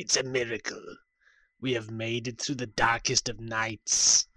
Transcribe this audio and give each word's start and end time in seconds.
It's 0.00 0.16
a 0.16 0.22
miracle. 0.22 0.96
We 1.60 1.72
have 1.72 1.90
made 1.90 2.28
it 2.28 2.40
through 2.40 2.54
the 2.54 2.68
darkest 2.68 3.28
of 3.28 3.40
nights. 3.40 4.28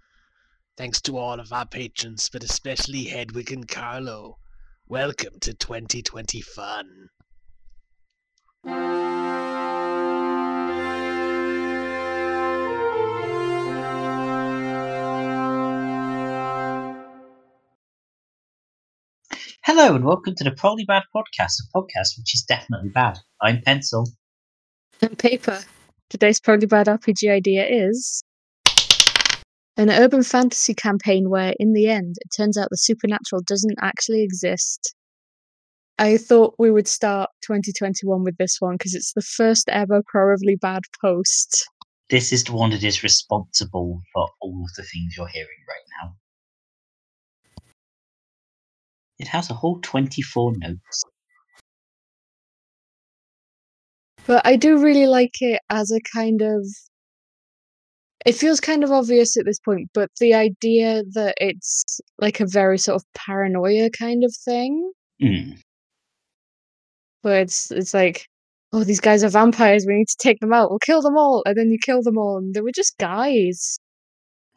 Thanks 0.76 1.00
to 1.02 1.16
all 1.16 1.38
of 1.38 1.52
our 1.52 1.66
patrons, 1.66 2.28
but 2.28 2.42
especially 2.42 3.04
Hedwig 3.04 3.52
and 3.52 3.68
Carlo. 3.68 4.38
Welcome 4.88 5.38
to 5.38 5.54
2020 5.54 6.40
Fun. 6.40 7.10
Hello 19.64 19.94
and 19.94 20.04
welcome 20.04 20.34
to 20.34 20.42
the 20.42 20.50
Probably 20.50 20.84
Bad 20.84 21.04
Podcast, 21.14 21.52
a 21.60 21.78
podcast 21.78 22.18
which 22.18 22.34
is 22.34 22.42
definitely 22.48 22.88
bad. 22.88 23.18
I'm 23.40 23.62
Pencil. 23.62 24.08
And 25.02 25.18
paper. 25.18 25.58
Today's 26.10 26.38
Probably 26.38 26.66
Bad 26.66 26.86
RPG 26.86 27.28
idea 27.28 27.66
is 27.66 28.22
an 29.76 29.90
urban 29.90 30.22
fantasy 30.22 30.74
campaign 30.74 31.28
where, 31.28 31.54
in 31.58 31.72
the 31.72 31.88
end, 31.88 32.14
it 32.20 32.28
turns 32.36 32.56
out 32.56 32.68
the 32.70 32.76
supernatural 32.76 33.42
doesn't 33.42 33.78
actually 33.82 34.22
exist. 34.22 34.94
I 35.98 36.18
thought 36.18 36.54
we 36.56 36.70
would 36.70 36.86
start 36.86 37.30
2021 37.42 38.22
with 38.22 38.36
this 38.36 38.58
one 38.60 38.76
because 38.76 38.94
it's 38.94 39.12
the 39.12 39.22
first 39.22 39.68
ever 39.70 40.02
Probably 40.06 40.54
Bad 40.54 40.82
post. 41.00 41.68
This 42.08 42.32
is 42.32 42.44
the 42.44 42.52
one 42.52 42.70
that 42.70 42.84
is 42.84 43.02
responsible 43.02 44.02
for 44.12 44.28
all 44.40 44.64
of 44.64 44.74
the 44.76 44.84
things 44.84 45.16
you're 45.16 45.26
hearing 45.26 45.48
right 45.68 45.84
now. 46.00 46.14
It 49.18 49.26
has 49.26 49.50
a 49.50 49.54
whole 49.54 49.80
24 49.82 50.52
notes. 50.58 51.04
But 54.26 54.46
I 54.46 54.56
do 54.56 54.78
really 54.82 55.06
like 55.06 55.40
it 55.40 55.60
as 55.70 55.90
a 55.90 56.00
kind 56.14 56.42
of. 56.42 56.66
It 58.24 58.34
feels 58.36 58.60
kind 58.60 58.84
of 58.84 58.92
obvious 58.92 59.36
at 59.36 59.44
this 59.46 59.58
point, 59.58 59.90
but 59.92 60.08
the 60.20 60.32
idea 60.32 61.02
that 61.14 61.34
it's 61.38 62.00
like 62.18 62.38
a 62.38 62.46
very 62.46 62.78
sort 62.78 62.96
of 63.02 63.04
paranoia 63.14 63.90
kind 63.90 64.22
of 64.24 64.32
thing, 64.44 64.92
Mm. 65.20 65.60
where 67.22 67.40
it's 67.40 67.70
it's 67.72 67.92
like, 67.94 68.26
oh, 68.72 68.84
these 68.84 69.00
guys 69.00 69.24
are 69.24 69.28
vampires. 69.28 69.84
We 69.86 69.94
need 69.94 70.08
to 70.08 70.16
take 70.20 70.38
them 70.38 70.52
out. 70.52 70.70
We'll 70.70 70.78
kill 70.78 71.02
them 71.02 71.16
all, 71.16 71.42
and 71.46 71.56
then 71.56 71.70
you 71.70 71.78
kill 71.84 72.00
them 72.02 72.16
all, 72.16 72.38
and 72.38 72.54
they 72.54 72.60
were 72.60 72.70
just 72.72 72.96
guys. 72.98 73.76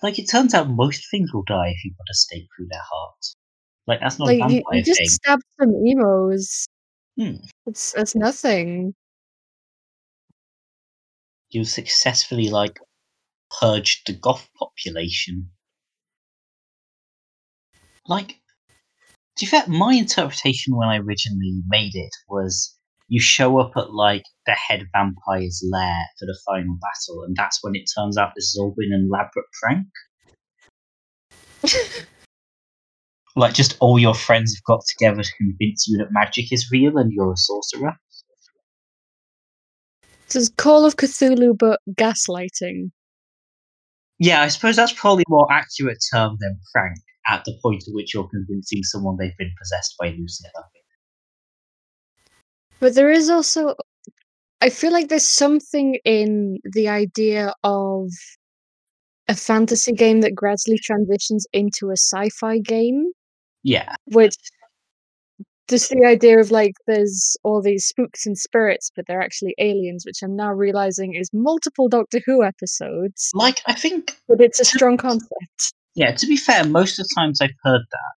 Like, 0.04 0.20
it 0.20 0.30
turns 0.30 0.54
out 0.54 0.70
most 0.70 1.10
things 1.10 1.34
will 1.34 1.44
die 1.48 1.70
if 1.70 1.84
you 1.86 1.92
put 1.98 2.10
a 2.12 2.14
stake 2.14 2.48
through 2.56 2.68
their 2.70 2.82
heart. 2.82 3.26
Like, 3.88 4.00
that's 4.02 4.20
not 4.20 4.30
a 4.30 4.32
like 4.32 4.40
vampire 4.42 4.62
you, 4.74 4.78
you 4.80 4.84
just 4.84 5.00
thing. 5.00 5.08
stabbed 5.10 5.44
some 5.60 5.74
emos. 5.88 6.68
Hmm. 7.18 7.36
It's 7.66 7.96
it's 7.96 8.14
nothing. 8.16 8.94
You 11.56 11.64
successfully, 11.64 12.50
like, 12.50 12.82
purged 13.62 14.08
the 14.08 14.12
goth 14.12 14.50
population. 14.60 15.52
Like, 18.10 18.42
to 19.38 19.46
be 19.46 19.46
fair, 19.46 19.64
my 19.66 19.94
interpretation 19.94 20.76
when 20.76 20.90
I 20.90 20.98
originally 20.98 21.62
made 21.66 21.96
it 21.96 22.14
was 22.28 22.78
you 23.08 23.22
show 23.22 23.58
up 23.58 23.78
at, 23.78 23.94
like, 23.94 24.26
the 24.46 24.52
head 24.52 24.90
vampire's 24.92 25.64
lair 25.66 26.04
for 26.20 26.26
the 26.26 26.38
final 26.46 26.78
battle, 26.82 27.24
and 27.24 27.38
that's 27.38 27.64
when 27.64 27.74
it 27.74 27.90
turns 27.98 28.18
out 28.18 28.34
this 28.36 28.52
has 28.52 28.58
all 28.60 28.76
been 28.78 28.92
an 28.92 29.08
elaborate 29.10 29.46
prank. 29.62 29.88
Like, 33.38 33.54
just 33.54 33.78
all 33.82 33.98
your 34.00 34.14
friends 34.14 34.56
have 34.56 34.64
got 34.64 34.86
together 34.86 35.22
to 35.22 35.32
convince 35.38 35.88
you 35.88 35.98
that 35.98 36.12
magic 36.12 36.54
is 36.54 36.72
real 36.72 36.98
and 36.98 37.12
you're 37.12 37.34
a 37.34 37.38
sorcerer. 37.38 37.98
This 40.28 40.36
is 40.36 40.50
Call 40.50 40.86
of 40.86 40.96
Cthulhu, 40.96 41.58
but 41.58 41.80
gaslighting. 41.92 42.92
Yeah, 44.18 44.42
I 44.42 44.48
suppose 44.48 44.76
that's 44.76 44.94
probably 44.94 45.24
a 45.28 45.32
more 45.32 45.52
accurate 45.52 46.00
term 46.14 46.38
than 46.40 46.60
prank 46.74 46.98
at 47.28 47.44
the 47.46 47.54
point 47.62 47.84
at 47.88 47.94
which 47.94 48.14
you're 48.14 48.28
convincing 48.28 48.84
someone 48.84 49.18
they've 49.18 49.38
been 49.38 49.54
possessed 49.60 49.96
by 50.00 50.10
Lucifer. 50.10 50.50
But 52.80 52.96
there 52.96 53.12
is 53.12 53.30
also, 53.30 53.76
I 54.62 54.70
feel 54.70 54.92
like 54.92 55.10
there's 55.10 55.26
something 55.26 55.98
in 56.06 56.60
the 56.64 56.88
idea 56.88 57.54
of 57.64 58.10
a 59.28 59.36
fantasy 59.36 59.92
game 59.92 60.22
that 60.22 60.36
gradually 60.36 60.78
transitions 60.78 61.48
into 61.52 61.90
a 61.90 61.98
sci-fi 61.98 62.60
game, 62.60 63.12
Yeah, 63.64 63.96
which 64.06 64.36
just 65.70 65.90
the 65.90 66.06
idea 66.06 66.40
of 66.40 66.52
like 66.52 66.74
there's 66.88 67.36
all 67.44 67.62
these 67.62 67.86
spooks 67.86 68.26
and 68.26 68.38
spirits, 68.38 68.92
but 68.96 69.06
they're 69.08 69.22
actually 69.22 69.56
aliens, 69.58 70.04
which 70.06 70.22
I'm 70.24 70.36
now 70.36 70.52
realizing 70.52 71.16
is 71.16 71.30
multiple 71.34 71.88
Doctor 71.90 72.20
Who 72.26 72.44
episodes. 72.44 73.32
like 73.34 73.62
I 73.66 73.74
think, 73.74 74.18
But 74.28 74.42
it's 74.42 74.60
a 74.60 74.66
strong 74.66 74.98
concept. 74.98 75.74
yeah, 75.96 76.14
to 76.14 76.28
be 76.28 76.38
fair, 76.38 76.64
most 76.66 77.00
of 77.00 77.06
the 77.08 77.14
times 77.18 77.42
I've 77.42 77.50
heard 77.64 77.82
that, 77.92 78.14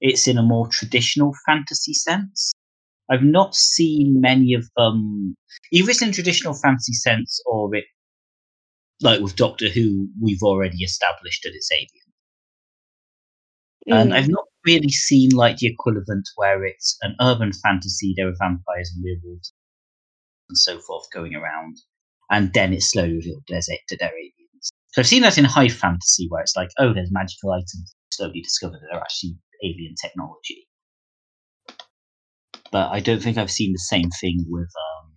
it's 0.00 0.26
in 0.28 0.38
a 0.38 0.42
more 0.42 0.68
traditional 0.68 1.32
fantasy 1.46 1.94
sense. 1.94 2.52
I've 3.10 3.22
not 3.22 3.54
seen 3.54 4.20
many 4.20 4.52
of 4.54 4.68
them, 4.76 5.34
either 5.72 5.90
it's 5.90 6.02
in 6.02 6.12
traditional 6.12 6.54
fantasy 6.54 6.92
sense 6.92 7.40
or 7.46 7.74
it, 7.74 7.84
like 9.00 9.20
with 9.20 9.36
Doctor 9.36 9.68
Who, 9.68 10.08
we've 10.20 10.42
already 10.42 10.82
established 10.84 11.42
that 11.44 11.54
it's 11.54 11.70
alien. 11.72 11.88
And 13.86 14.10
Mm. 14.10 14.14
I've 14.16 14.28
not 14.28 14.44
really 14.68 14.90
seen 14.90 15.30
like 15.30 15.56
the 15.58 15.66
equivalent 15.68 16.28
where 16.36 16.64
it's 16.64 16.96
an 17.02 17.16
urban 17.20 17.52
fantasy, 17.52 18.14
there 18.16 18.28
are 18.28 18.36
vampires 18.38 18.92
and 18.94 19.02
werewolves 19.04 19.52
and 20.48 20.58
so 20.58 20.78
forth 20.80 21.06
going 21.12 21.34
around, 21.34 21.76
and 22.30 22.52
then 22.52 22.72
it's 22.72 22.90
slowly 22.90 23.14
revealed 23.14 23.44
there's 23.48 23.66
that 23.66 23.96
they're 23.98 24.10
aliens. 24.10 24.72
So 24.92 25.00
I've 25.00 25.06
seen 25.06 25.22
that 25.22 25.38
in 25.38 25.44
high 25.44 25.68
fantasy 25.68 26.26
where 26.28 26.42
it's 26.42 26.56
like, 26.56 26.70
oh, 26.78 26.92
there's 26.92 27.12
magical 27.12 27.52
items 27.52 27.94
slowly 28.10 28.40
discovered 28.40 28.80
that 28.80 28.88
they're 28.90 29.00
actually 29.00 29.36
alien 29.64 29.94
technology. 30.00 30.66
But 32.70 32.90
I 32.90 33.00
don't 33.00 33.22
think 33.22 33.38
I've 33.38 33.50
seen 33.50 33.72
the 33.72 33.78
same 33.78 34.10
thing 34.20 34.44
with 34.48 34.70
um 34.90 35.12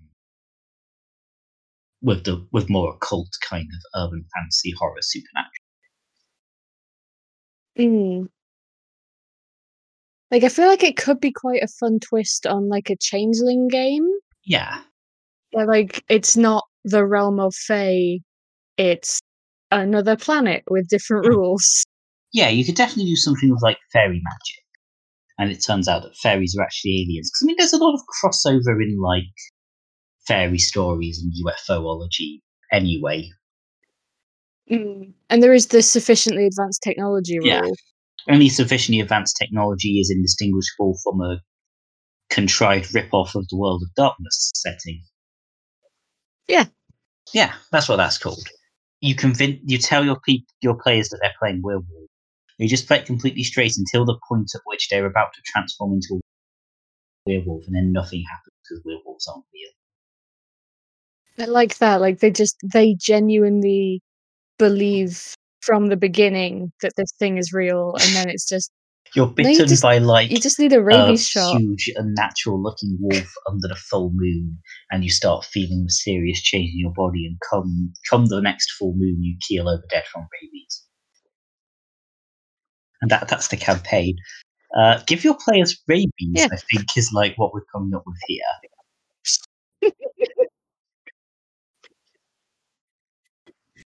with 2.02 2.24
the 2.26 2.48
with 2.52 2.70
more 2.70 2.94
occult 2.96 3.30
kind 3.48 3.68
of 3.74 4.04
urban 4.08 4.26
fantasy 4.36 4.74
horror 4.78 5.02
supernatural. 5.02 5.52
Mm. 7.78 8.28
Like 10.32 10.44
I 10.46 10.50
feel 10.50 10.68
like 10.68 10.84
it 10.84 10.98
could 10.98 11.20
be 11.20 11.32
quite 11.32 11.62
a 11.62 11.68
fun 11.68 12.00
twist 12.00 12.48
on 12.48 12.70
like 12.70 12.90
a 12.90 12.96
changeling 12.96 13.68
game. 13.68 14.08
Yeah. 14.46 14.82
Where 15.52 15.68
like 15.68 16.04
it's 16.10 16.38
not 16.38 16.64
the 16.86 17.06
realm 17.06 17.40
of 17.40 17.54
Fae, 17.54 18.20
it's 18.78 19.20
another 19.72 20.16
planet 20.16 20.64
with 20.70 20.88
different 20.90 21.26
Mm. 21.26 21.30
rules. 21.36 21.84
yeah, 22.34 22.48
you 22.48 22.64
could 22.66 22.76
definitely 22.76 23.12
do 23.12 23.16
something 23.18 23.52
with 23.52 23.62
like 23.62 23.78
fairy 23.92 24.22
magic. 24.24 24.64
And 25.38 25.52
it 25.52 25.58
turns 25.66 25.88
out 25.90 26.04
that 26.04 26.16
fairies 26.18 26.56
are 26.58 26.64
actually 26.64 27.02
aliens. 27.02 27.30
Because 27.30 27.44
I 27.44 27.46
mean, 27.48 27.56
there's 27.58 27.74
a 27.74 27.78
lot 27.78 27.94
of 27.94 28.02
crossover 28.24 28.82
in 28.82 28.98
like 29.02 29.24
fairy 30.28 30.58
stories 30.60 31.22
and 31.22 31.34
UFOlogy 31.46 32.40
anyway. 32.72 33.30
Mm. 34.70 35.14
And 35.30 35.44
there 35.44 35.54
is 35.54 35.68
the 35.68 35.82
sufficiently 35.82 36.46
advanced 36.46 36.82
technology 36.84 37.40
rule. 37.40 37.48
Yeah. 37.48 37.62
Only 38.30 38.50
sufficiently 38.50 39.00
advanced 39.00 39.38
technology 39.38 40.00
is 40.00 40.12
indistinguishable 40.12 40.98
from 41.04 41.22
a 41.22 41.42
contrived 42.30 42.94
rip-off 42.94 43.36
of 43.36 43.48
the 43.50 43.58
World 43.58 43.84
of 43.84 43.94
Darkness 43.96 44.52
setting. 44.56 45.04
Yeah. 46.48 46.66
Yeah, 47.34 47.54
that's 47.72 47.90
what 47.90 47.98
that's 47.98 48.18
called. 48.18 48.48
You 49.02 49.16
convince, 49.16 49.60
you 49.66 49.78
tell 49.78 50.06
your 50.06 50.20
peop- 50.20 50.48
your 50.62 50.76
players 50.82 51.10
that 51.10 51.20
they're 51.22 51.34
playing 51.40 51.62
werewolf. 51.64 52.10
You 52.58 52.68
just 52.68 52.88
play 52.88 53.00
it 53.00 53.06
completely 53.06 53.44
straight 53.44 53.74
until 53.78 54.06
the 54.06 54.20
point 54.30 54.52
at 54.54 54.62
which 54.66 54.90
they're 54.90 55.08
about 55.08 55.34
to 55.34 55.42
transform 55.46 55.94
into 55.94 56.16
a 56.16 56.20
werewolf, 57.26 57.66
and 57.66 57.76
then 57.76 57.92
nothing 57.92 58.24
happens 58.30 58.56
because 58.64 58.84
werewolves 58.86 59.28
aren't 59.28 59.46
real. 59.54 59.72
I 61.40 61.46
like 61.50 61.78
that. 61.80 62.02
Like 62.02 62.20
they 62.20 62.30
just 62.30 62.58
they 62.64 62.94
genuinely 62.94 64.02
believe 64.60 65.34
from 65.62 65.88
the 65.88 65.98
beginning 65.98 66.72
that 66.82 66.94
this 66.98 67.12
thing 67.20 67.38
is 67.38 67.54
real, 67.54 67.96
and 68.00 68.16
then 68.16 68.30
it's 68.30 68.48
just 68.48 68.72
You're 69.16 69.26
No, 69.28 69.32
you 69.32 69.36
bitten 69.58 69.68
just- 69.68 69.84
by 69.84 69.98
like 69.98 70.32
you 70.32 70.38
just 70.40 70.58
need 70.60 70.72
a 70.74 70.82
rabies 70.82 71.28
shot. 71.28 71.58
huge, 71.60 71.92
unnatural-looking 71.96 72.98
wolf 73.02 73.30
under 73.50 73.68
the 73.68 73.76
full 73.76 74.12
moon, 74.14 74.58
and 74.92 75.04
you 75.04 75.10
start 75.10 75.44
feeling 75.46 75.84
the 75.84 75.92
serious 75.92 76.42
change 76.42 76.72
in 76.74 76.80
your 76.80 76.94
body. 76.94 77.26
And 77.26 77.38
come 77.50 77.94
come 78.10 78.28
the 78.28 78.40
next 78.42 78.72
full 78.72 78.94
moon, 78.96 79.22
you 79.22 79.36
keel 79.48 79.68
over 79.68 79.84
dead 79.90 80.04
from 80.12 80.28
rabies. 80.42 80.84
And 83.02 83.10
that 83.12 83.28
that's 83.28 83.48
the 83.50 83.58
campaign. 83.58 84.16
Uh, 84.78 85.02
give 85.06 85.24
your 85.26 85.36
players 85.44 85.78
rabies. 85.88 86.12
Yeah. 86.20 86.48
I 86.52 86.56
think 86.72 86.96
is 86.96 87.12
like 87.12 87.36
what 87.38 87.54
we're 87.54 87.66
coming 87.74 87.94
up 87.94 88.04
with 88.06 88.18
here. 88.28 88.44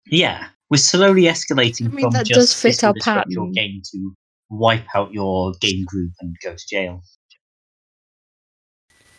Yeah, 0.08 0.48
we're 0.70 0.76
slowly 0.78 1.22
escalating 1.22 1.86
I 1.86 1.88
mean, 1.90 2.00
from 2.06 2.10
that 2.12 2.26
just 2.26 2.38
does 2.52 2.60
fit 2.60 2.84
our 2.84 2.92
disrupt 2.92 3.30
your 3.30 3.46
pattern. 3.46 3.52
game 3.52 3.82
to 3.92 4.12
wipe 4.50 4.86
out 4.94 5.12
your 5.12 5.52
game 5.60 5.84
group 5.86 6.12
and 6.20 6.34
go 6.42 6.54
to 6.54 6.64
jail. 6.68 7.02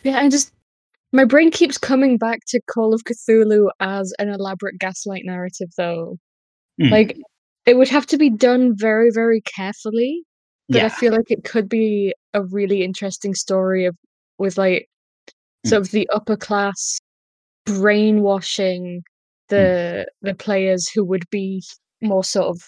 Yeah, 0.04 0.18
and 0.20 0.30
just 0.30 0.52
My 1.12 1.24
brain 1.24 1.50
keeps 1.50 1.78
coming 1.78 2.18
back 2.18 2.40
to 2.48 2.60
Call 2.70 2.94
of 2.94 3.02
Cthulhu 3.04 3.68
as 3.80 4.12
an 4.18 4.28
elaborate 4.28 4.78
gaslight 4.78 5.22
narrative, 5.24 5.68
though. 5.76 6.16
Hmm. 6.80 6.88
Like, 6.90 7.16
it 7.66 7.76
would 7.76 7.88
have 7.88 8.06
to 8.06 8.18
be 8.18 8.30
done 8.30 8.74
very, 8.76 9.10
very 9.12 9.40
carefully. 9.42 10.22
But 10.70 10.82
I 10.82 10.88
feel 10.90 11.12
like 11.12 11.30
it 11.30 11.44
could 11.44 11.68
be 11.68 12.14
a 12.34 12.42
really 12.44 12.82
interesting 12.82 13.34
story 13.34 13.86
of 13.86 13.96
with 14.38 14.58
like 14.58 14.86
Hmm. 15.64 15.68
sort 15.70 15.82
of 15.82 15.90
the 15.92 16.08
upper 16.10 16.36
class 16.36 16.98
brainwashing 17.66 19.02
the 19.48 20.06
the 20.22 20.34
players 20.34 20.88
who 20.88 21.04
would 21.04 21.24
be 21.30 21.62
more 22.02 22.24
sort 22.24 22.46
of 22.48 22.62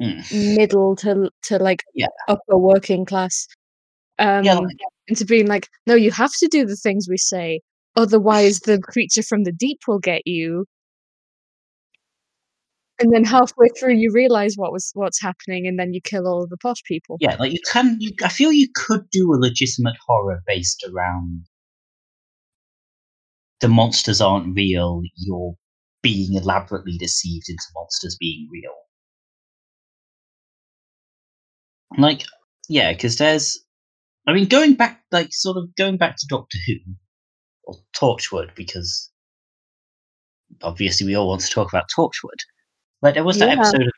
Hmm. 0.00 0.20
middle 0.56 0.96
to 0.96 1.30
to 1.44 1.58
like 1.58 1.82
Yeah. 1.94 2.06
upper 2.28 2.56
working 2.58 3.04
class 3.04 3.46
um 4.18 4.44
Yeah, 4.44 4.54
like- 4.58 4.76
into 5.08 5.24
being 5.24 5.46
like 5.46 5.68
no 5.86 5.94
you 5.94 6.10
have 6.10 6.32
to 6.40 6.48
do 6.48 6.64
the 6.66 6.76
things 6.76 7.06
we 7.08 7.16
say 7.18 7.60
otherwise 7.96 8.60
the 8.60 8.78
creature 8.80 9.22
from 9.22 9.44
the 9.44 9.52
deep 9.52 9.80
will 9.86 9.98
get 9.98 10.22
you 10.26 10.64
and 12.98 13.12
then 13.12 13.24
halfway 13.24 13.68
through 13.78 13.94
you 13.94 14.10
realize 14.12 14.54
what 14.56 14.72
was 14.72 14.90
what's 14.94 15.20
happening 15.20 15.66
and 15.66 15.78
then 15.78 15.92
you 15.92 16.00
kill 16.00 16.26
all 16.26 16.42
of 16.42 16.50
the 16.50 16.56
posh 16.58 16.82
people 16.84 17.16
Yeah, 17.20 17.36
like 17.36 17.52
you 17.52 17.60
can. 17.70 17.96
You, 18.00 18.12
I 18.22 18.28
feel 18.28 18.52
you 18.52 18.68
could 18.74 19.08
do 19.10 19.32
a 19.32 19.36
legitimate 19.38 19.96
horror 20.06 20.42
based 20.46 20.84
around 20.88 21.44
the 23.60 23.68
monsters 23.68 24.20
aren't 24.20 24.54
real. 24.56 25.02
You're 25.16 25.54
being 26.02 26.34
elaborately 26.34 26.98
deceived 26.98 27.46
into 27.48 27.64
monsters 27.74 28.16
being 28.18 28.48
real. 28.52 28.74
Like, 31.98 32.24
yeah, 32.68 32.92
because 32.92 33.18
there's. 33.18 33.58
I 34.26 34.32
mean, 34.32 34.46
going 34.48 34.74
back, 34.74 35.02
like, 35.10 35.28
sort 35.32 35.56
of 35.56 35.74
going 35.76 35.96
back 35.96 36.16
to 36.16 36.26
Doctor 36.28 36.58
Who 36.66 36.74
or 37.64 37.76
Torchwood, 37.96 38.54
because 38.54 39.10
obviously 40.62 41.06
we 41.06 41.16
all 41.16 41.28
want 41.28 41.40
to 41.42 41.50
talk 41.50 41.68
about 41.72 41.90
Torchwood. 41.96 42.38
Like, 43.02 43.14
there 43.14 43.24
was 43.24 43.38
that 43.38 43.48
Yeah. 43.48 43.54
episode 43.54 43.88
of 43.88 43.92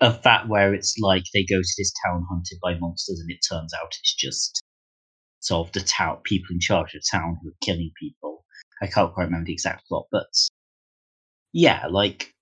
of 0.00 0.22
that 0.22 0.48
where 0.48 0.74
it's 0.74 0.96
like 0.98 1.24
they 1.34 1.44
go 1.44 1.60
to 1.60 1.74
this 1.78 1.92
town 2.04 2.24
hunted 2.30 2.58
by 2.62 2.74
monsters 2.78 3.20
and 3.20 3.30
it 3.30 3.38
turns 3.48 3.72
out 3.74 3.94
it's 4.00 4.14
just 4.14 4.62
sort 5.40 5.68
of 5.68 5.72
the 5.72 5.80
town 5.80 6.18
people 6.24 6.48
in 6.52 6.60
charge 6.60 6.94
of 6.94 7.02
the 7.02 7.18
town 7.18 7.38
who 7.42 7.50
are 7.50 7.54
killing 7.62 7.90
people. 8.00 8.44
I 8.82 8.86
can't 8.86 9.12
quite 9.12 9.24
remember 9.24 9.46
the 9.46 9.52
exact 9.52 9.86
plot, 9.86 10.06
but 10.10 10.26
yeah, 11.52 11.86
like 11.88 12.32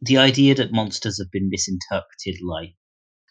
the 0.00 0.18
idea 0.18 0.54
that 0.54 0.72
monsters 0.72 1.18
have 1.18 1.30
been 1.30 1.48
misinterpreted, 1.50 2.40
like 2.42 2.74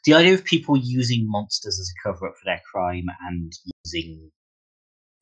the 0.05 0.13
idea 0.13 0.33
of 0.33 0.43
people 0.43 0.77
using 0.77 1.25
monsters 1.27 1.79
as 1.79 1.91
a 1.91 2.07
cover 2.07 2.27
up 2.27 2.35
for 2.35 2.45
their 2.45 2.61
crime 2.71 3.05
and 3.27 3.53
using 3.83 4.31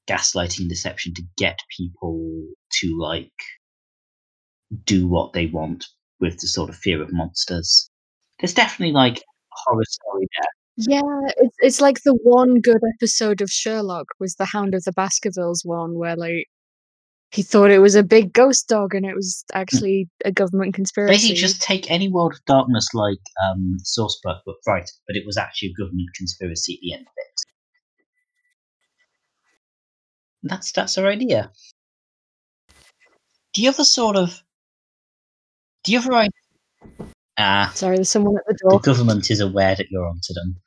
gaslighting 0.07 0.61
and 0.61 0.69
deception 0.69 1.13
to 1.13 1.23
get 1.37 1.59
people 1.77 2.45
to 2.71 2.99
like 2.99 3.31
do 4.85 5.07
what 5.07 5.33
they 5.33 5.45
want 5.47 5.85
with 6.19 6.39
the 6.39 6.47
sort 6.47 6.69
of 6.69 6.75
fear 6.75 7.01
of 7.01 7.13
monsters. 7.13 7.89
There's 8.39 8.53
definitely 8.53 8.93
like 8.93 9.17
a 9.17 9.21
horror 9.65 9.83
story 9.85 10.27
there. 10.37 10.91
yeah 10.93 11.31
it's, 11.37 11.55
it's 11.59 11.81
like 11.81 12.01
the 12.03 12.17
one 12.23 12.59
good 12.59 12.81
episode 12.95 13.41
of 13.41 13.49
sherlock 13.49 14.07
was 14.19 14.35
the 14.35 14.45
hound 14.45 14.73
of 14.73 14.83
the 14.83 14.91
baskervilles 14.91 15.61
one 15.63 15.99
where 15.99 16.15
like 16.15 16.47
he 17.33 17.41
thought 17.41 17.71
it 17.71 17.80
was 17.80 17.95
a 17.95 18.03
big 18.03 18.31
ghost 18.31 18.68
dog 18.68 18.94
and 18.94 19.07
it 19.07 19.15
was 19.15 19.44
actually 19.53 20.07
a 20.24 20.31
government 20.31 20.75
conspiracy 20.75 21.13
Basically, 21.13 21.35
just 21.35 21.62
take 21.63 21.89
any 21.89 22.07
World 22.07 22.33
of 22.33 22.45
Darkness 22.45 22.88
like 22.94 23.18
um, 23.44 23.77
source 23.83 24.19
book, 24.24 24.44
but 24.45 24.56
right, 24.68 24.89
but 25.07 25.15
it 25.15 25.24
was 25.25 25.35
actually 25.35 25.69
a 25.69 25.74
government 25.74 26.09
conspiracy 26.15 26.75
at 26.75 26.80
the 26.81 26.94
end 26.94 27.01
of 27.01 27.13
it. 27.18 27.41
That's 30.44 30.71
that's 30.74 30.97
our 31.00 31.07
idea. 31.07 31.51
Do 33.53 33.62
you 33.63 33.69
have 33.69 33.79
a 33.79 33.86
sort 33.86 34.15
of? 34.15 34.44
Do 35.83 35.91
you 35.91 36.01
have 36.01 36.12
a 36.12 36.15
idea? 36.15 36.29
Ah, 37.39 37.71
sorry 37.74 37.95
there's 37.95 38.09
someone 38.09 38.38
at 38.38 38.44
the 38.45 38.57
door. 38.62 38.79
the 38.79 38.86
government 38.86 39.31
is 39.31 39.39
aware 39.39 39.74
that 39.75 39.89
you're 39.89 40.06
onto 40.06 40.33
them. 40.33 40.62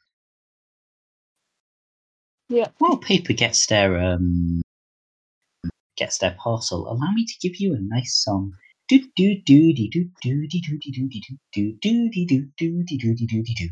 Yeah. 2.48 2.68
Well, 2.80 2.96
paper 2.96 3.34
gets 3.34 3.66
their 3.66 3.98
um 3.98 4.62
gets 5.96 6.18
their 6.18 6.36
parcel, 6.42 6.88
allow 6.88 7.10
me 7.12 7.24
to 7.24 7.34
give 7.40 7.56
you 7.60 7.74
a 7.74 7.78
nice 7.80 8.22
song. 8.22 8.52
Do 8.88 9.00
do 9.16 9.34
do 9.44 9.72
dee 9.72 9.88
do 9.88 10.04
do 10.22 10.46
dee 10.46 10.60
do 10.60 10.78
dee 10.78 10.92
do 10.92 11.08
dee 11.08 11.22
do 11.26 11.38
do 11.52 11.78
do 11.82 12.10
dee 12.10 12.26
do 12.26 12.48
do 12.56 12.84
dee 12.84 12.98
do 12.98 13.14
dee 13.14 13.26
do 13.26 13.42
dee 13.42 13.54
do. 13.54 13.68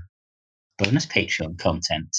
Bonus 0.79 1.07
Patreon 1.07 1.59
content. 1.59 2.17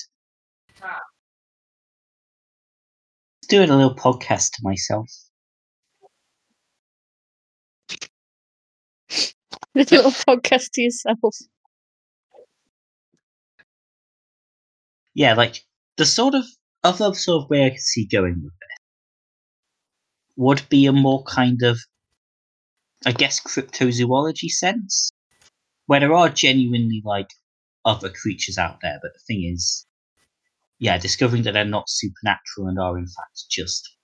Doing 3.50 3.70
a 3.70 3.76
little 3.76 3.96
podcast 3.96 4.52
to 4.54 4.62
myself. 4.64 5.10
a 9.76 9.80
little 9.80 10.12
podcast 10.12 10.72
to 10.72 10.82
yourself 10.82 11.20
Yeah, 15.14 15.34
like 15.34 15.64
the 15.98 16.06
sort 16.06 16.36
of 16.36 16.46
other 16.84 17.14
sort 17.14 17.44
of 17.44 17.50
way 17.50 17.66
I 17.66 17.70
could 17.72 17.80
see 17.80 18.06
going 18.06 18.42
with 18.44 18.54
this 18.54 18.75
would 20.36 20.68
be 20.70 20.86
a 20.86 20.92
more 20.92 21.24
kind 21.24 21.62
of, 21.64 21.80
I 23.06 23.12
guess, 23.12 23.40
cryptozoology 23.40 24.50
sense, 24.50 25.12
where 25.86 26.00
there 26.00 26.14
are 26.14 26.30
genuinely 26.30 27.02
like 27.06 27.30
other 27.86 28.10
creatures 28.10 28.58
out 28.58 28.80
there, 28.82 29.00
but 29.02 29.14
the 29.14 29.20
thing 29.28 29.52
is, 29.54 29.86
yeah, 30.80 30.98
discovering 30.98 31.44
that 31.44 31.54
they're 31.54 31.66
not 31.66 31.90
supernatural 31.90 32.68
and 32.68 32.80
are 32.80 32.98
in 32.98 33.08
fact 33.08 33.44
just 33.50 33.96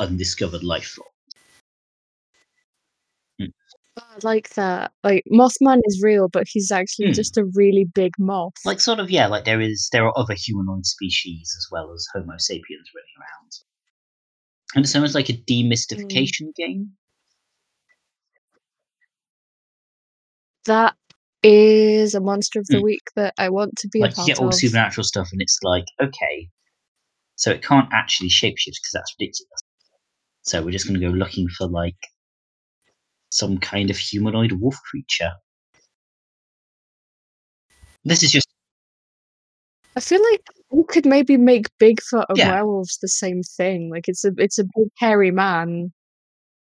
undiscovered 0.00 0.62
life 0.64 0.86
forms. 0.88 1.10
I 3.98 4.18
like 4.22 4.50
that. 4.50 4.92
Like 5.02 5.24
Mothman 5.32 5.80
is 5.84 6.02
real, 6.02 6.28
but 6.28 6.46
he's 6.46 6.70
actually 6.70 7.06
Hmm. 7.06 7.12
just 7.12 7.38
a 7.38 7.44
really 7.54 7.84
big 7.84 8.12
moth. 8.18 8.52
Like 8.64 8.80
sort 8.80 8.98
of, 8.98 9.10
yeah, 9.10 9.26
like 9.26 9.44
there 9.44 9.60
is 9.60 9.88
there 9.90 10.04
are 10.06 10.18
other 10.18 10.34
humanoid 10.34 10.84
species 10.84 11.54
as 11.56 11.66
well 11.70 11.92
as 11.92 12.06
Homo 12.12 12.36
sapiens 12.36 12.88
running 12.94 13.14
around. 13.18 13.52
And 14.76 14.84
it's 14.84 14.94
almost 14.94 15.14
like 15.14 15.30
a 15.30 15.32
demystification 15.32 16.54
game. 16.54 16.92
that 20.66 20.94
is 21.42 22.14
a 22.14 22.20
monster 22.20 22.58
of 22.58 22.66
the 22.66 22.78
Hmm. 22.78 22.84
week 22.84 23.02
that 23.14 23.32
I 23.38 23.48
want 23.48 23.76
to 23.78 23.88
be 23.88 24.00
like 24.02 24.16
a 24.18 24.20
you 24.20 24.26
get 24.26 24.38
all 24.38 24.48
of. 24.48 24.54
supernatural 24.54 25.04
stuff 25.04 25.28
and 25.32 25.40
it's 25.40 25.58
like 25.62 25.84
okay 26.02 26.48
so 27.36 27.50
it 27.52 27.62
can't 27.62 27.88
actually 27.92 28.28
shapeshift 28.28 28.76
because 28.76 28.90
that's 28.92 29.14
ridiculous 29.18 29.62
so 30.42 30.62
we're 30.62 30.72
just 30.72 30.86
going 30.88 30.98
to 31.00 31.06
go 31.06 31.12
looking 31.12 31.48
for 31.48 31.66
like 31.68 31.96
some 33.30 33.58
kind 33.58 33.90
of 33.90 33.96
humanoid 33.96 34.52
wolf 34.52 34.76
creature 34.90 35.30
this 38.04 38.22
is 38.24 38.32
just 38.32 38.48
I 39.96 40.00
feel 40.00 40.20
like 40.32 40.42
you 40.76 40.84
could 40.88 41.06
maybe 41.06 41.36
make 41.36 41.66
Bigfoot 41.82 42.26
and 42.28 42.38
uh, 42.38 42.42
Yeah. 42.42 42.50
werewolves 42.50 42.98
the 43.00 43.08
same 43.08 43.42
thing. 43.56 43.90
Like 43.90 44.08
it's 44.08 44.24
a 44.24 44.32
it's 44.36 44.58
a 44.58 44.64
big 44.64 44.88
hairy 44.98 45.30
man. 45.30 45.92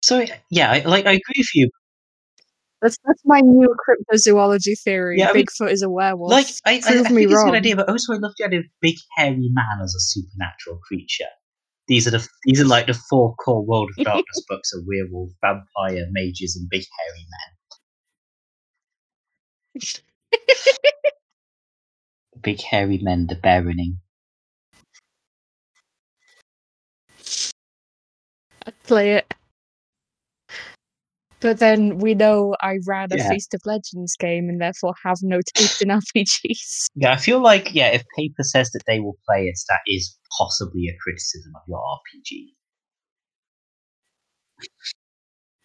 so 0.01 0.25
yeah 0.51 0.71
I, 0.71 0.79
like 0.85 1.05
i 1.05 1.11
agree 1.11 1.39
with 1.43 1.55
you 1.55 1.69
That's 2.81 2.97
that's 3.05 3.21
my 3.25 3.39
new 3.39 3.73
cryptozoology 3.83 4.75
theory. 4.83 5.19
Yeah, 5.19 5.29
I 5.29 5.33
mean, 5.33 5.45
Bigfoot 5.45 5.71
is 5.71 5.81
a 5.81 5.89
werewolf. 5.89 6.31
like 6.31 6.47
I, 6.65 6.73
I, 6.73 6.75
I 6.75 6.81
Prove 6.81 7.03
think 7.07 7.15
me 7.15 7.23
it's 7.23 7.41
a 7.41 7.45
good 7.45 7.55
idea 7.55 7.75
but 7.77 7.89
also 7.89 8.13
i 8.13 8.17
love 8.17 8.33
the 8.37 8.45
idea 8.45 8.59
of 8.59 8.65
big 8.81 8.95
hairy 9.17 9.49
man 9.59 9.77
as 9.81 9.95
a 9.95 9.99
supernatural 10.11 10.79
creature 10.87 11.31
these 11.87 12.05
are 12.07 12.11
the 12.11 12.27
these 12.45 12.59
are 12.61 12.65
like 12.75 12.87
the 12.87 12.93
four 13.09 13.35
core 13.35 13.65
world 13.65 13.89
of 13.97 14.03
darkness 14.03 14.43
books 14.49 14.73
of 14.73 14.83
werewolf 14.87 15.31
vampire 15.41 16.05
mages 16.11 16.55
and 16.57 16.69
big 16.69 16.83
hairy 16.99 17.25
men 17.33 17.49
big 22.43 22.61
hairy 22.61 22.99
men 22.99 23.27
the 23.27 23.35
baroning 23.35 23.97
I'd 28.65 28.83
play 28.83 29.13
it. 29.13 29.33
But 31.39 31.59
then 31.59 31.97
we 31.97 32.15
know 32.15 32.55
I 32.61 32.77
ran 32.87 33.11
a 33.11 33.17
Yeah. 33.17 33.29
Feast 33.29 33.53
of 33.53 33.59
Legends 33.65 34.15
game 34.15 34.47
and 34.47 34.61
therefore 34.61 34.93
have 35.03 35.17
no 35.21 35.41
taste 35.55 35.81
in 35.81 35.89
RPGs. 36.15 36.85
Yeah, 36.95 37.11
I 37.11 37.17
feel 37.17 37.41
like 37.41 37.73
yeah, 37.73 37.87
if 37.89 38.03
paper 38.17 38.43
says 38.43 38.71
that 38.71 38.83
they 38.87 39.01
will 39.01 39.17
play 39.27 39.47
it, 39.47 39.59
that 39.67 39.81
is 39.85 40.17
possibly 40.37 40.87
a 40.87 40.95
criticism 41.03 41.51
of 41.55 41.63
your 41.67 41.79
RPG. 41.79 42.53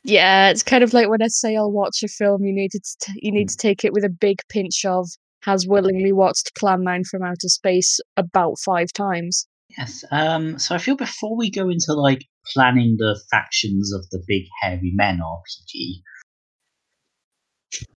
Yeah, 0.02 0.50
it's 0.50 0.64
kind 0.64 0.82
of 0.82 0.92
like 0.92 1.08
when 1.08 1.23
I 1.23 1.28
say 1.28 1.56
I'll 1.56 1.70
watch 1.70 2.02
a 2.02 2.08
film, 2.08 2.42
you 2.42 2.52
need 2.52 2.73
to 2.73 2.80
t- 3.00 3.20
you 3.23 3.30
need 3.30 3.44
hmm. 3.44 3.54
to 3.54 3.56
take 3.56 3.85
it 3.85 3.92
with 3.92 4.04
a 4.04 4.08
big 4.08 4.40
pinch 4.49 4.85
of 4.85 5.08
has 5.42 5.66
willingly 5.66 6.12
watched 6.12 6.54
Plan 6.57 6.83
9 6.83 7.04
from 7.04 7.23
Outer 7.23 7.49
Space 7.49 8.00
about 8.16 8.54
five 8.64 8.92
times. 8.92 9.47
Yes. 9.76 10.04
Um, 10.11 10.59
so 10.59 10.75
I 10.75 10.78
feel 10.78 10.97
before 10.97 11.37
we 11.37 11.50
go 11.50 11.68
into 11.68 11.92
like 11.92 12.25
planning 12.52 12.97
the 12.99 13.21
factions 13.30 13.92
of 13.92 14.09
the 14.11 14.23
big 14.26 14.45
hairy 14.62 14.92
men 14.95 15.21
RPG, 15.21 16.00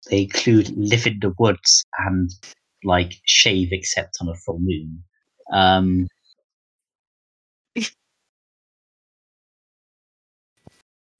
they 0.10 0.24
include 0.24 0.76
live 0.76 1.06
in 1.06 1.20
the 1.22 1.34
woods 1.38 1.86
and 2.00 2.32
like 2.84 3.14
shave 3.26 3.70
except 3.72 4.18
on 4.22 4.30
a 4.30 4.36
full 4.36 4.60
moon. 4.60 5.04
Um, 5.54 6.08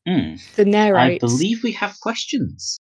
mm, 0.08 0.56
the 0.56 0.66
narrate. 0.66 0.98
I 0.98 1.18
believe 1.20 1.64
we 1.64 1.74
have 1.74 2.00
questions. 2.00 2.80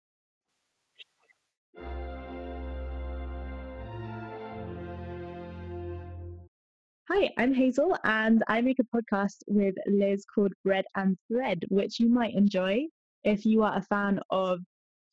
Hi, 7.13 7.29
I'm 7.37 7.53
Hazel, 7.53 7.97
and 8.05 8.41
I 8.47 8.61
make 8.61 8.79
a 8.79 8.83
podcast 8.95 9.43
with 9.45 9.75
Liz 9.85 10.23
called 10.33 10.53
Bread 10.63 10.85
and 10.95 11.17
Thread, 11.27 11.65
which 11.67 11.99
you 11.99 12.07
might 12.07 12.33
enjoy 12.35 12.85
if 13.25 13.45
you 13.45 13.63
are 13.63 13.77
a 13.77 13.81
fan 13.81 14.21
of 14.29 14.59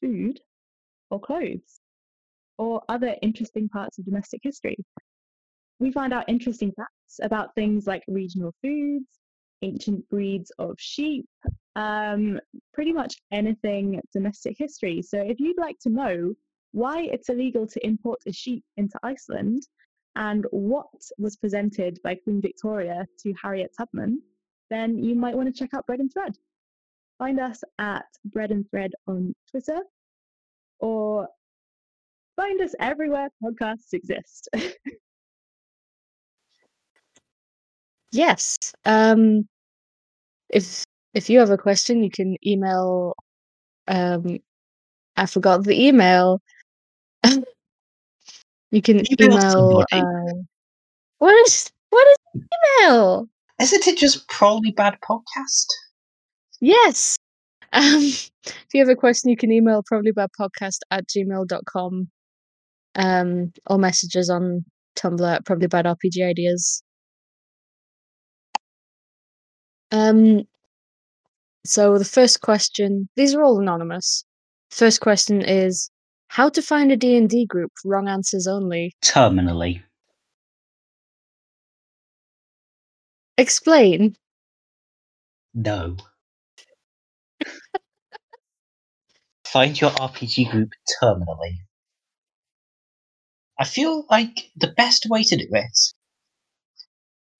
food 0.00 0.38
or 1.10 1.18
clothes 1.18 1.80
or 2.56 2.82
other 2.88 3.16
interesting 3.20 3.68
parts 3.68 3.98
of 3.98 4.04
domestic 4.04 4.42
history. 4.44 4.76
We 5.80 5.90
find 5.90 6.12
out 6.12 6.28
interesting 6.28 6.70
facts 6.70 7.18
about 7.20 7.56
things 7.56 7.88
like 7.88 8.04
regional 8.06 8.54
foods, 8.62 9.08
ancient 9.62 10.08
breeds 10.08 10.52
of 10.60 10.76
sheep, 10.78 11.26
um, 11.74 12.38
pretty 12.72 12.92
much 12.92 13.16
anything 13.32 14.00
domestic 14.12 14.54
history. 14.56 15.02
So 15.02 15.18
if 15.18 15.40
you'd 15.40 15.58
like 15.58 15.80
to 15.80 15.90
know 15.90 16.32
why 16.70 17.08
it's 17.12 17.28
illegal 17.28 17.66
to 17.66 17.84
import 17.84 18.20
a 18.28 18.32
sheep 18.32 18.62
into 18.76 19.00
Iceland, 19.02 19.64
and 20.18 20.44
what 20.50 20.88
was 21.16 21.36
presented 21.36 21.98
by 22.02 22.16
Queen 22.16 22.42
Victoria 22.42 23.06
to 23.20 23.32
Harriet 23.40 23.72
Tubman, 23.78 24.20
then 24.68 24.98
you 24.98 25.14
might 25.14 25.34
want 25.34 25.46
to 25.52 25.58
check 25.58 25.72
out 25.72 25.86
Bread 25.86 26.00
and 26.00 26.12
Thread. 26.12 26.36
Find 27.18 27.40
us 27.40 27.62
at 27.78 28.04
Bread 28.26 28.50
and 28.50 28.68
Thread 28.68 28.90
on 29.06 29.32
Twitter 29.50 29.78
or 30.80 31.28
find 32.36 32.60
us 32.60 32.74
everywhere 32.80 33.30
podcasts 33.42 33.94
exist. 33.94 34.48
Yes. 38.10 38.56
Um, 38.84 39.46
if 40.48 40.84
if 41.14 41.28
you 41.28 41.38
have 41.40 41.50
a 41.50 41.58
question, 41.58 42.02
you 42.02 42.10
can 42.10 42.36
email. 42.46 43.14
Um, 43.86 44.38
I 45.16 45.26
forgot 45.26 45.64
the 45.64 45.88
email. 45.88 46.40
you 48.70 48.82
can 48.82 48.98
Email 49.20 49.32
email. 49.38 49.84
Uh, 49.92 50.34
what 51.18 51.34
is 51.46 51.70
what 51.90 52.06
is 52.08 52.42
email? 52.82 53.28
Isn't 53.60 53.86
it 53.86 53.98
just 53.98 54.28
probably 54.28 54.70
bad 54.72 54.98
podcast? 55.08 55.66
Yes. 56.60 57.16
Um, 57.70 58.00
if 58.00 58.72
you 58.72 58.80
have 58.80 58.88
a 58.88 58.96
question, 58.96 59.28
you 59.28 59.36
can 59.36 59.52
email 59.52 59.82
probablybadpodcast 59.82 60.78
at 60.90 61.06
gmail.com 61.06 62.08
um, 62.94 63.52
or 63.66 63.78
messages 63.78 64.30
on 64.30 64.64
Tumblr 64.96 65.34
at 65.34 65.44
ideas. 66.24 66.82
Um, 69.92 70.44
so 71.66 71.98
the 71.98 72.06
first 72.06 72.40
question, 72.40 73.08
these 73.16 73.34
are 73.34 73.42
all 73.42 73.60
anonymous. 73.60 74.24
First 74.70 75.02
question 75.02 75.42
is 75.42 75.90
how 76.28 76.48
to 76.50 76.62
find 76.62 76.92
a 76.92 76.96
D&D 76.96 77.46
group, 77.46 77.72
wrong 77.84 78.08
answers 78.08 78.46
only. 78.46 78.94
Terminally. 79.02 79.82
Explain. 83.36 84.16
No. 85.54 85.96
Find 89.46 89.80
your 89.80 89.90
RPG 89.90 90.50
group 90.50 90.70
terminally. 91.02 91.58
I 93.58 93.64
feel 93.64 94.04
like 94.10 94.50
the 94.56 94.72
best 94.76 95.06
way 95.08 95.22
to 95.24 95.36
do 95.36 95.48
it 95.50 95.78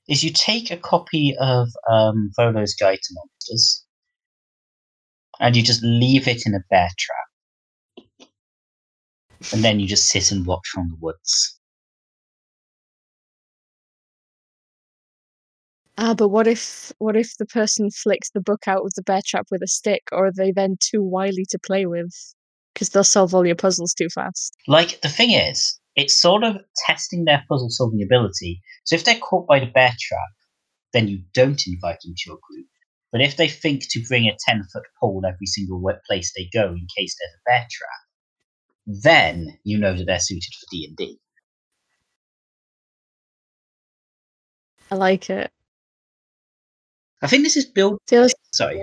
is 0.08 0.24
you 0.24 0.32
take 0.32 0.70
a 0.70 0.76
copy 0.76 1.36
of 1.38 1.68
um, 1.88 2.30
Volo's 2.36 2.74
Guide 2.74 2.98
to 3.02 3.14
Monsters 3.14 3.84
and 5.38 5.54
you 5.54 5.62
just 5.62 5.82
leave 5.82 6.26
it 6.26 6.42
in 6.46 6.54
a 6.54 6.64
bear 6.70 6.88
trap. 6.98 7.27
And 9.52 9.62
then 9.62 9.80
you 9.80 9.86
just 9.86 10.08
sit 10.08 10.32
and 10.32 10.46
watch 10.46 10.66
from 10.72 10.88
the 10.88 10.96
woods. 11.00 11.58
Ah, 15.96 16.14
but 16.14 16.28
what 16.28 16.46
if 16.46 16.92
what 16.98 17.16
if 17.16 17.36
the 17.38 17.46
person 17.46 17.90
flicks 17.90 18.30
the 18.30 18.40
book 18.40 18.68
out 18.68 18.84
of 18.84 18.92
the 18.94 19.02
bear 19.02 19.20
trap 19.26 19.46
with 19.50 19.62
a 19.62 19.66
stick, 19.66 20.02
or 20.12 20.26
are 20.26 20.32
they 20.32 20.52
then 20.52 20.76
too 20.80 21.02
wily 21.02 21.44
to 21.50 21.58
play 21.58 21.86
with? 21.86 22.14
Because 22.72 22.90
they'll 22.90 23.02
solve 23.02 23.34
all 23.34 23.44
your 23.44 23.56
puzzles 23.56 23.94
too 23.94 24.08
fast. 24.14 24.54
Like, 24.68 25.00
the 25.00 25.08
thing 25.08 25.32
is, 25.32 25.80
it's 25.96 26.20
sort 26.20 26.44
of 26.44 26.58
testing 26.86 27.24
their 27.24 27.44
puzzle 27.48 27.70
solving 27.70 28.02
ability. 28.02 28.60
So 28.84 28.94
if 28.94 29.04
they're 29.04 29.18
caught 29.18 29.48
by 29.48 29.58
the 29.58 29.66
bear 29.66 29.92
trap, 30.00 30.28
then 30.92 31.08
you 31.08 31.24
don't 31.34 31.66
invite 31.66 31.98
them 32.04 32.14
to 32.16 32.22
your 32.26 32.38
group. 32.48 32.66
But 33.10 33.20
if 33.20 33.36
they 33.36 33.48
think 33.48 33.82
to 33.90 34.04
bring 34.06 34.26
a 34.28 34.36
10 34.48 34.62
foot 34.72 34.84
pole 35.00 35.22
every 35.26 35.46
single 35.46 35.82
place 36.06 36.32
they 36.36 36.48
go 36.52 36.68
in 36.68 36.86
case 36.96 37.16
there's 37.18 37.34
a 37.34 37.42
bear 37.50 37.66
trap, 37.68 38.07
then 38.88 39.58
you 39.64 39.78
know 39.78 39.94
that 39.94 40.04
they're 40.06 40.18
suited 40.18 40.52
for 40.58 40.66
D&D. 40.70 41.18
I 44.90 44.94
like 44.94 45.28
it. 45.28 45.52
I 47.20 47.26
think 47.26 47.44
this 47.44 47.56
is 47.56 47.66
build. 47.66 47.98
Sorry, 48.52 48.82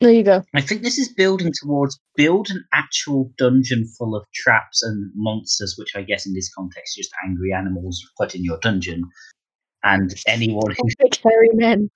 there 0.00 0.10
you 0.10 0.24
go. 0.24 0.42
I 0.54 0.62
think 0.62 0.82
this 0.82 0.98
is 0.98 1.12
building 1.12 1.52
towards 1.62 2.00
build 2.16 2.48
an 2.50 2.64
actual 2.72 3.30
dungeon 3.36 3.86
full 3.98 4.16
of 4.16 4.24
traps 4.34 4.82
and 4.82 5.12
monsters, 5.14 5.76
which 5.78 5.94
I 5.94 6.02
guess 6.02 6.26
in 6.26 6.34
this 6.34 6.52
context 6.52 6.96
just 6.96 7.12
angry 7.24 7.52
animals 7.52 8.02
put 8.18 8.34
in 8.34 8.42
your 8.42 8.58
dungeon, 8.58 9.04
and 9.84 10.12
anyone 10.26 10.74
who 10.74 11.08
hairy 11.22 11.50
men. 11.52 11.90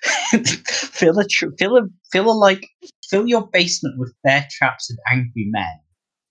fill 0.68 1.18
a 1.18 1.26
tr- 1.28 1.50
fill 1.58 1.76
a 1.76 1.82
fill 2.12 2.30
a 2.30 2.32
like 2.32 2.64
fill 3.10 3.26
your 3.26 3.48
basement 3.48 3.98
with 3.98 4.14
bear 4.22 4.46
traps 4.48 4.88
and 4.88 4.98
angry 5.10 5.48
men, 5.50 5.80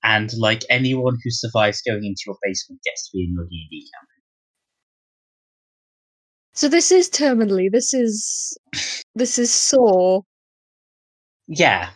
and 0.03 0.31
like 0.37 0.63
anyone 0.69 1.17
who 1.23 1.31
survives 1.31 1.81
going 1.87 2.05
into 2.05 2.21
your 2.25 2.37
basement 2.43 2.81
gets 2.83 3.09
to 3.09 3.17
be 3.17 3.23
in 3.23 3.33
your 3.33 3.45
D 3.49 3.61
and 3.61 3.69
D 3.69 3.89
camp. 3.93 4.07
So 6.53 6.67
this 6.67 6.91
is 6.91 7.09
terminally. 7.09 7.69
This 7.71 7.93
is 7.93 8.57
this 9.15 9.37
is 9.37 9.51
Saw. 9.51 10.21
Yeah, 11.47 11.89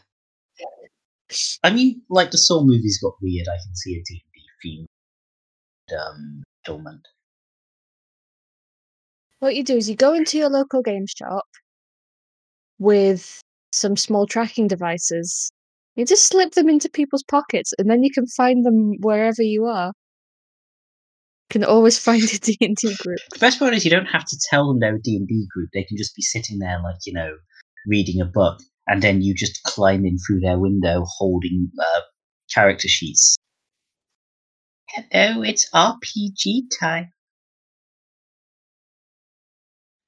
I 1.63 1.71
mean, 1.71 2.01
like 2.09 2.31
the 2.31 2.37
Saw 2.37 2.63
movies 2.63 2.99
got 3.01 3.13
weird. 3.21 3.47
I 3.47 3.57
can 3.63 3.75
see 3.75 3.93
a 3.93 4.03
D 4.03 4.23
and 4.63 4.67
D 4.73 4.87
themed 5.91 5.99
um 5.99 6.43
filament. 6.65 7.07
What 9.39 9.55
you 9.55 9.63
do 9.63 9.77
is 9.77 9.89
you 9.89 9.95
go 9.95 10.13
into 10.13 10.37
your 10.37 10.49
local 10.49 10.81
game 10.81 11.05
shop 11.07 11.45
with 12.77 13.41
some 13.71 13.97
small 13.97 14.27
tracking 14.27 14.67
devices. 14.67 15.51
You 15.95 16.05
just 16.05 16.27
slip 16.27 16.53
them 16.53 16.69
into 16.69 16.89
people's 16.89 17.23
pockets, 17.23 17.73
and 17.77 17.89
then 17.89 18.03
you 18.03 18.11
can 18.11 18.25
find 18.25 18.65
them 18.65 18.93
wherever 19.01 19.41
you 19.41 19.65
are. 19.65 19.87
You 19.87 21.59
Can 21.59 21.63
always 21.65 21.99
find 22.03 22.23
a 22.23 22.37
D 22.39 22.57
and 22.61 22.75
D 22.75 22.95
group. 22.99 23.19
The 23.33 23.39
best 23.39 23.59
part 23.59 23.73
is 23.73 23.83
you 23.83 23.91
don't 23.91 24.05
have 24.05 24.25
to 24.25 24.37
tell 24.49 24.67
them 24.67 24.79
they're 24.79 24.95
a 24.95 25.01
D 25.01 25.17
and 25.17 25.27
D 25.27 25.47
group. 25.53 25.69
They 25.73 25.83
can 25.83 25.97
just 25.97 26.15
be 26.15 26.21
sitting 26.21 26.59
there, 26.59 26.79
like 26.81 26.97
you 27.05 27.13
know, 27.13 27.35
reading 27.87 28.21
a 28.21 28.25
book, 28.25 28.59
and 28.87 29.01
then 29.01 29.21
you 29.21 29.33
just 29.33 29.61
climb 29.63 30.05
in 30.05 30.17
through 30.17 30.39
their 30.39 30.59
window 30.59 31.03
holding 31.17 31.69
uh, 31.79 32.01
character 32.53 32.87
sheets. 32.87 33.35
Hello, 34.89 35.41
it's 35.41 35.69
RPG 35.73 36.63
time. 36.79 37.11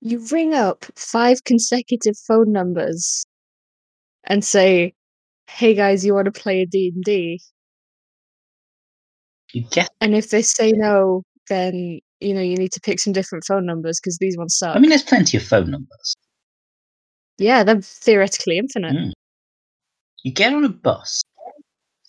You 0.02 0.26
ring 0.32 0.54
up 0.54 0.84
five 0.96 1.46
consecutive 1.46 2.16
phone 2.28 2.52
numbers 2.52 3.26
and 4.26 4.44
say, 4.44 4.94
"Hey 5.54 5.74
guys, 5.76 6.06
you 6.06 6.14
want 6.14 6.26
to 6.26 6.32
play 6.32 6.62
a 6.62 6.66
D 6.66 6.92
and 6.94 7.04
D?" 7.04 7.42
You 9.54 9.64
get. 9.72 9.90
And 10.02 10.16
if 10.16 10.30
they 10.30 10.42
say 10.42 10.72
no, 10.72 11.24
then 11.50 12.00
you 12.20 12.34
know 12.34 12.42
you 12.42 12.58
need 12.58 12.72
to 12.74 12.82
pick 12.82 13.00
some 13.00 13.14
different 13.14 13.46
phone 13.48 13.66
numbers 13.66 14.00
because 14.00 14.18
these 14.20 14.38
ones 14.38 14.58
suck. 14.58 14.76
I 14.76 14.80
mean, 14.80 14.90
there's 14.90 15.04
plenty 15.04 15.38
of 15.38 15.44
phone 15.44 15.70
numbers. 15.72 16.16
yeah, 17.38 17.64
they're 17.64 17.82
theoretically 17.82 18.58
infinite. 18.58 18.94
Mm. 18.94 19.12
You 20.24 20.32
get 20.34 20.54
on 20.54 20.64
a 20.64 20.70
bus, 20.70 21.22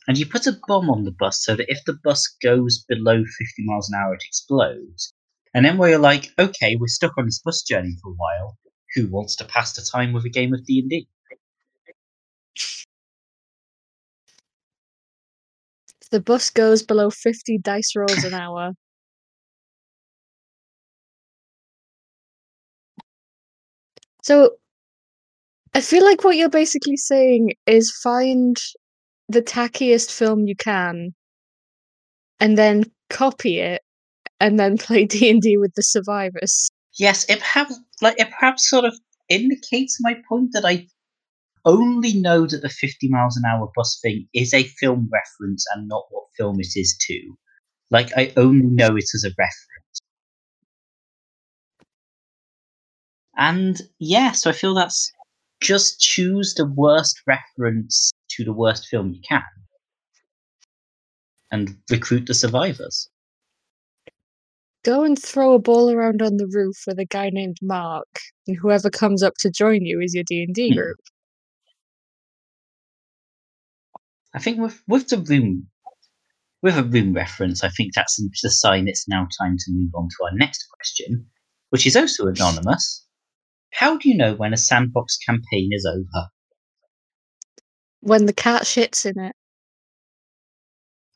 and 0.07 0.19
you 0.19 0.27
put 0.27 0.47
a 0.47 0.57
bomb 0.67 0.91
on 0.91 1.05
the 1.05 1.13
bus 1.13 1.43
so 1.45 1.57
that 1.57 1.71
if 1.71 1.85
the 1.85 1.99
bus 2.05 2.29
goes 2.43 2.85
below 2.89 3.25
50 3.25 3.65
miles 3.65 3.91
an 3.91 3.99
hour, 3.99 4.15
it 4.15 4.23
explodes. 4.27 5.13
And 5.55 5.65
then 5.65 5.79
where 5.79 5.91
you're 5.91 5.99
like, 5.99 6.31
okay, 6.39 6.77
we're 6.77 6.89
stuck 6.89 7.17
on 7.17 7.27
this 7.27 7.41
bus 7.45 7.63
journey 7.63 7.97
for 8.03 8.11
a 8.11 8.15
while. 8.15 8.59
Who 8.95 9.09
wants 9.09 9.37
to 9.37 9.45
pass 9.45 9.73
the 9.73 9.87
time 9.91 10.13
with 10.13 10.25
a 10.25 10.31
game 10.31 10.53
of 10.53 10.65
D 10.65 10.81
and 10.81 10.91
D? 10.91 11.09
The 16.15 16.21
bus 16.21 16.49
goes 16.49 16.81
below 16.85 17.11
50 17.11 17.59
dice 17.59 17.97
rolls 17.97 18.23
an 18.23 18.35
hour. 18.35 18.71
So 24.23 24.53
I 25.75 25.81
feel 25.81 26.05
like 26.05 26.23
what 26.23 26.37
you're 26.37 26.49
basically 26.49 26.97
saying 26.97 27.55
is 27.67 27.91
find 27.91 28.57
the 29.29 29.43
tackiest 29.43 30.13
film 30.13 30.47
you 30.47 30.55
can 30.55 31.15
and 32.39 32.57
then 32.57 32.85
copy 33.11 33.59
it 33.59 33.83
and 34.39 34.57
then 34.57 34.79
play 34.87 35.07
D&D 35.07 35.57
with 35.57 35.75
the 35.75 35.83
survivors. 35.83 36.71
Yes, 36.97 37.29
it 37.29 37.41
perhaps 37.41 37.77
like 38.01 38.21
it 38.21 38.31
perhaps 38.31 38.71
sort 38.71 38.85
of 38.85 38.95
indicates 39.29 39.99
my 40.01 40.15
point 40.29 40.51
that 40.53 40.65
I 40.65 40.87
only 41.65 42.15
know 42.15 42.47
that 42.47 42.63
the 42.63 42.69
50 42.69 43.09
miles 43.09 43.37
an 43.37 43.45
hour 43.45 43.71
bus 43.75 43.99
thing 44.03 44.29
is 44.35 44.53
a 44.53 44.65
film 44.65 45.09
reference 45.13 45.65
and 45.75 45.89
not 45.89 46.05
what 46.11 46.25
film 46.37 46.61
it 46.61 46.77
is 46.77 46.97
to. 47.09 47.37
Like, 47.91 48.11
I 48.17 48.33
only 48.37 48.67
know 48.67 48.97
it 48.97 49.05
as 49.15 49.25
a 49.25 49.29
reference. 49.31 50.01
And 53.37 53.81
yeah, 53.99 54.33
so 54.33 54.51
I 54.51 54.53
feel 54.53 54.75
that's 54.75 55.11
just 55.61 56.01
choose 56.01 56.55
the 56.55 56.67
worst 56.67 57.23
reference 57.27 58.13
to 58.31 58.45
the 58.45 58.53
worst 58.53 58.87
film 58.89 59.13
you 59.13 59.21
can 59.27 59.43
and 61.51 61.77
recruit 61.91 62.27
the 62.27 62.35
survivors. 62.35 63.09
Go 64.85 65.03
and 65.03 65.21
throw 65.21 65.55
a 65.55 65.59
ball 65.59 65.91
around 65.91 66.21
on 66.21 66.37
the 66.37 66.47
roof 66.47 66.77
with 66.87 66.99
a 66.99 67.07
guy 67.07 67.31
named 67.31 67.57
Mark, 67.63 68.21
and 68.47 68.57
whoever 68.57 68.91
comes 68.91 69.23
up 69.23 69.35
to 69.39 69.51
join 69.51 69.85
you 69.87 70.01
is 70.01 70.15
your 70.15 70.25
D 70.25 70.43
and 70.43 70.55
D 70.55 70.73
Hmm. 70.73 70.75
group. 70.75 70.99
I 74.35 74.41
think 74.41 74.59
with 74.59 74.83
with 74.89 75.09
the 75.09 75.19
room 75.19 75.69
with 76.63 76.77
a 76.77 76.83
room 76.83 77.13
reference, 77.13 77.63
I 77.63 77.69
think 77.69 77.95
that's 77.95 78.17
the 78.17 78.51
sign 78.51 78.89
it's 78.89 79.07
now 79.07 79.29
time 79.39 79.57
to 79.59 79.73
move 79.73 79.91
on 79.95 80.09
to 80.09 80.25
our 80.25 80.33
next 80.35 80.67
question, 80.71 81.27
which 81.71 81.87
is 81.87 81.95
also 81.95 82.27
anonymous. 82.27 83.07
How 83.71 83.99
do 83.99 84.09
you 84.09 84.17
know 84.17 84.35
when 84.35 84.53
a 84.53 84.57
sandbox 84.57 85.19
campaign 85.19 85.71
is 85.73 85.85
over? 85.85 86.29
When 88.01 88.27
the 88.27 88.33
cat 88.33 88.63
shits 88.63 89.05
in 89.05 89.23
it. 89.23 89.37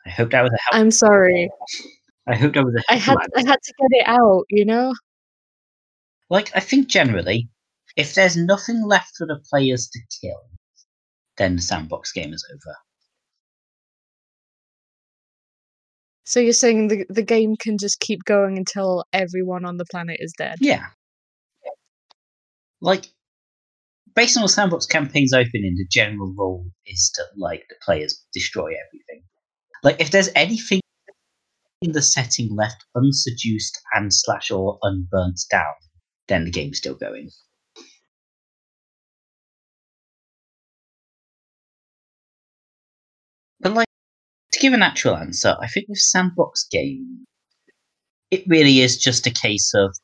I 0.07 0.11
hope 0.11 0.31
that 0.31 0.43
was 0.43 0.53
a 0.53 0.59
help. 0.63 0.81
I'm 0.81 0.91
sorry. 0.91 1.51
I 2.27 2.37
hope 2.37 2.55
that 2.55 2.65
was 2.65 2.75
a 2.75 2.93
I 2.93 2.97
had 2.97 3.17
I 3.37 3.41
had 3.41 3.63
to 3.63 3.73
get 3.79 4.01
it 4.01 4.09
out, 4.09 4.45
you 4.51 4.65
know? 4.65 4.95
Like, 6.31 6.51
I 6.55 6.61
think 6.61 6.89
generally, 6.89 7.49
if 7.97 8.15
there's 8.15 8.37
nothing 8.37 8.85
left 8.87 9.17
for 9.17 9.27
the 9.27 9.41
players 9.51 9.89
to 9.89 9.99
kill, 10.21 10.41
then 11.39 11.57
the 11.57 11.63
sandbox 11.63 12.13
game 12.13 12.35
is 12.35 12.45
over. 12.53 12.77
So 16.29 16.41
you're 16.41 16.53
saying 16.53 16.89
the 16.89 17.07
the 17.09 17.23
game 17.23 17.57
can 17.57 17.79
just 17.79 18.01
keep 18.01 18.23
going 18.25 18.59
until 18.59 19.07
everyone 19.15 19.65
on 19.65 19.79
the 19.79 19.87
planet 19.91 20.19
is 20.21 20.35
dead? 20.37 20.57
Yeah. 20.61 20.85
Like, 22.83 23.07
based 24.15 24.37
on 24.37 24.43
the 24.43 24.51
sandbox 24.51 24.85
campaign's 24.85 25.33
opening, 25.33 25.75
the 25.77 25.87
general 25.91 26.35
rule 26.37 26.71
is 26.85 27.11
to, 27.15 27.23
like, 27.39 27.65
the 27.71 27.77
players 27.83 28.23
destroy 28.35 28.67
everything. 28.67 29.25
Like, 29.83 30.03
if 30.03 30.11
there's 30.11 30.29
anything 30.37 30.81
in 31.81 31.93
the 31.93 32.03
setting 32.03 32.55
left 32.55 32.85
unseduced 32.95 33.79
and 33.95 34.13
slash 34.13 34.51
or 34.51 34.79
unburnt 34.83 35.41
down, 35.51 35.75
then 36.29 36.45
the 36.45 36.51
game's 36.51 36.77
still 36.77 36.95
going. 36.95 37.31
But 43.61 43.73
like 43.73 43.88
to 44.53 44.59
give 44.61 44.73
an 44.73 44.83
actual 44.83 45.17
answer, 45.17 45.57
I 45.61 45.67
think 45.69 45.89
with 45.89 45.99
sandbox 45.99 46.67
game, 46.71 47.27
it 48.31 48.45
really 48.47 48.81
is 48.81 48.99
just 48.99 49.27
a 49.27 49.31
case 49.31 49.73
of 49.75 49.95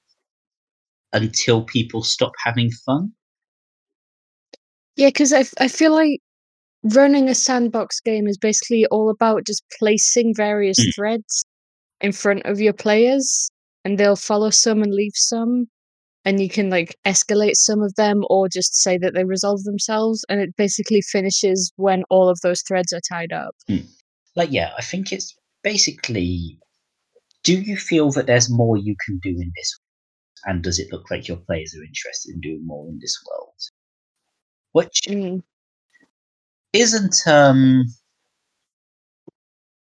until 1.12 1.62
people 1.62 2.02
stop 2.02 2.32
having 2.44 2.70
fun. 2.84 3.12
Yeah, 4.96 5.08
because 5.08 5.32
I, 5.32 5.44
I 5.58 5.68
feel 5.68 5.92
like 5.92 6.20
running 6.82 7.28
a 7.28 7.34
sandbox 7.34 8.00
game 8.00 8.26
is 8.26 8.38
basically 8.38 8.86
all 8.86 9.10
about 9.10 9.46
just 9.46 9.64
placing 9.78 10.34
various 10.34 10.78
Mm. 10.78 10.94
threads 10.94 11.44
in 12.00 12.12
front 12.12 12.44
of 12.44 12.60
your 12.60 12.72
players, 12.72 13.50
and 13.84 13.98
they'll 13.98 14.16
follow 14.16 14.50
some 14.50 14.82
and 14.82 14.92
leave 14.92 15.14
some, 15.14 15.66
and 16.24 16.40
you 16.40 16.48
can 16.48 16.70
like 16.70 16.96
escalate 17.06 17.54
some 17.54 17.82
of 17.82 17.94
them 17.94 18.22
or 18.28 18.48
just 18.48 18.74
say 18.74 18.98
that 18.98 19.14
they 19.14 19.24
resolve 19.24 19.62
themselves, 19.64 20.24
and 20.28 20.40
it 20.40 20.54
basically 20.56 21.00
finishes 21.00 21.72
when 21.76 22.04
all 22.10 22.28
of 22.28 22.38
those 22.42 22.62
threads 22.62 22.92
are 22.92 23.00
tied 23.08 23.32
up. 23.32 23.54
Like, 24.36 24.52
yeah, 24.52 24.72
I 24.78 24.82
think 24.82 25.12
it's 25.12 25.34
basically 25.62 26.58
do 27.44 27.60
you 27.60 27.76
feel 27.76 28.10
that 28.12 28.26
there's 28.26 28.50
more 28.50 28.76
you 28.76 28.96
can 29.06 29.18
do 29.18 29.30
in 29.30 29.52
this? 29.56 29.78
World? 29.78 30.54
And 30.56 30.64
does 30.64 30.78
it 30.78 30.92
look 30.92 31.10
like 31.10 31.28
your 31.28 31.38
players 31.38 31.74
are 31.74 31.84
interested 31.84 32.34
in 32.34 32.40
doing 32.40 32.66
more 32.66 32.88
in 32.88 32.98
this 33.00 33.18
world? 33.28 33.54
Which 34.72 35.00
Mm. 35.08 35.42
isn't 36.74 37.26
um 37.26 37.84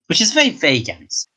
which 0.09 0.21
is 0.21 0.31
a 0.33 0.35
very 0.35 0.51
vague 0.51 0.89
answer. 0.89 1.29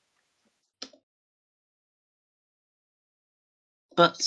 But 3.96 4.20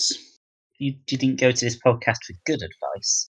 you, 0.79 0.93
you 1.09 1.19
didn't 1.19 1.41
go 1.41 1.51
to 1.51 1.65
this 1.65 1.79
podcast 1.81 2.19
for 2.25 2.35
good 2.47 2.63
advice. 2.63 3.29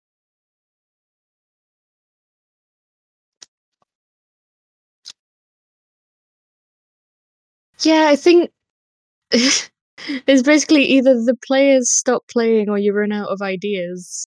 Yeah, 7.82 8.06
I 8.08 8.16
think 8.16 8.50
it's 9.30 10.42
basically 10.42 10.84
either 10.84 11.14
the 11.14 11.36
players 11.46 11.90
stop 11.92 12.22
playing 12.28 12.68
or 12.68 12.78
you 12.78 12.92
run 12.92 13.12
out 13.12 13.28
of 13.28 13.42
ideas. 13.42 14.26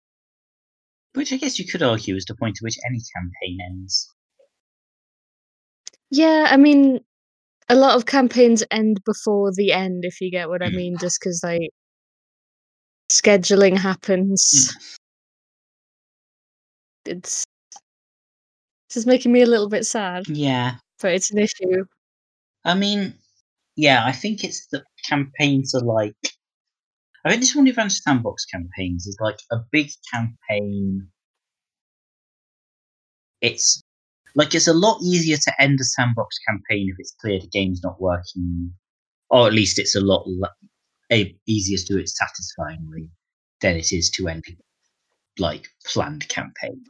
Which 1.14 1.32
I 1.32 1.36
guess 1.36 1.58
you 1.58 1.66
could 1.66 1.82
argue 1.82 2.14
is 2.16 2.24
the 2.24 2.36
point 2.36 2.58
at 2.60 2.64
which 2.64 2.78
any 2.86 3.00
campaign 3.16 3.58
ends. 3.70 4.08
Yeah, 6.10 6.48
I 6.50 6.56
mean, 6.56 7.00
a 7.68 7.74
lot 7.74 7.96
of 7.96 8.06
campaigns 8.06 8.64
end 8.70 8.98
before 9.04 9.52
the 9.54 9.72
end, 9.72 10.04
if 10.04 10.20
you 10.20 10.30
get 10.30 10.48
what 10.48 10.62
I 10.62 10.68
Mm. 10.68 10.74
mean, 10.76 10.98
just 10.98 11.18
because 11.20 11.40
like 11.42 11.70
scheduling 13.10 13.76
happens. 13.76 14.74
It's 17.06 17.44
this 18.88 18.96
is 18.96 19.06
making 19.06 19.32
me 19.32 19.42
a 19.42 19.46
little 19.46 19.68
bit 19.68 19.86
sad, 19.86 20.24
Yeah. 20.28 20.76
but 21.00 21.12
it's 21.14 21.30
an 21.30 21.38
issue. 21.38 21.84
I 22.64 22.74
mean, 22.74 23.14
yeah, 23.80 24.04
I 24.04 24.12
think 24.12 24.44
it's 24.44 24.66
the 24.66 24.84
campaigns 25.08 25.74
are 25.74 25.80
like. 25.80 26.14
I 27.24 27.30
think 27.30 27.40
this 27.40 27.56
one 27.56 27.66
of 27.66 27.70
Advanced 27.70 28.02
Sandbox 28.02 28.44
campaigns 28.44 29.06
is 29.06 29.16
like 29.20 29.38
a 29.50 29.56
big 29.72 29.90
campaign. 30.12 31.08
It's 33.40 33.82
like 34.34 34.54
it's 34.54 34.68
a 34.68 34.74
lot 34.74 35.00
easier 35.02 35.38
to 35.38 35.62
end 35.62 35.80
a 35.80 35.84
sandbox 35.84 36.36
campaign 36.46 36.88
if 36.90 36.96
it's 36.98 37.14
clear 37.20 37.40
the 37.40 37.48
game's 37.48 37.82
not 37.82 38.00
working, 38.00 38.74
or 39.30 39.46
at 39.46 39.54
least 39.54 39.78
it's 39.78 39.96
a 39.96 40.00
lot 40.00 40.24
le- 40.26 41.24
easier 41.46 41.78
to 41.78 41.84
do 41.94 41.98
it 41.98 42.08
satisfyingly 42.10 43.08
than 43.62 43.76
it 43.76 43.92
is 43.92 44.10
to 44.10 44.28
end 44.28 44.44
like 45.38 45.68
planned 45.86 46.28
campaign. 46.28 46.84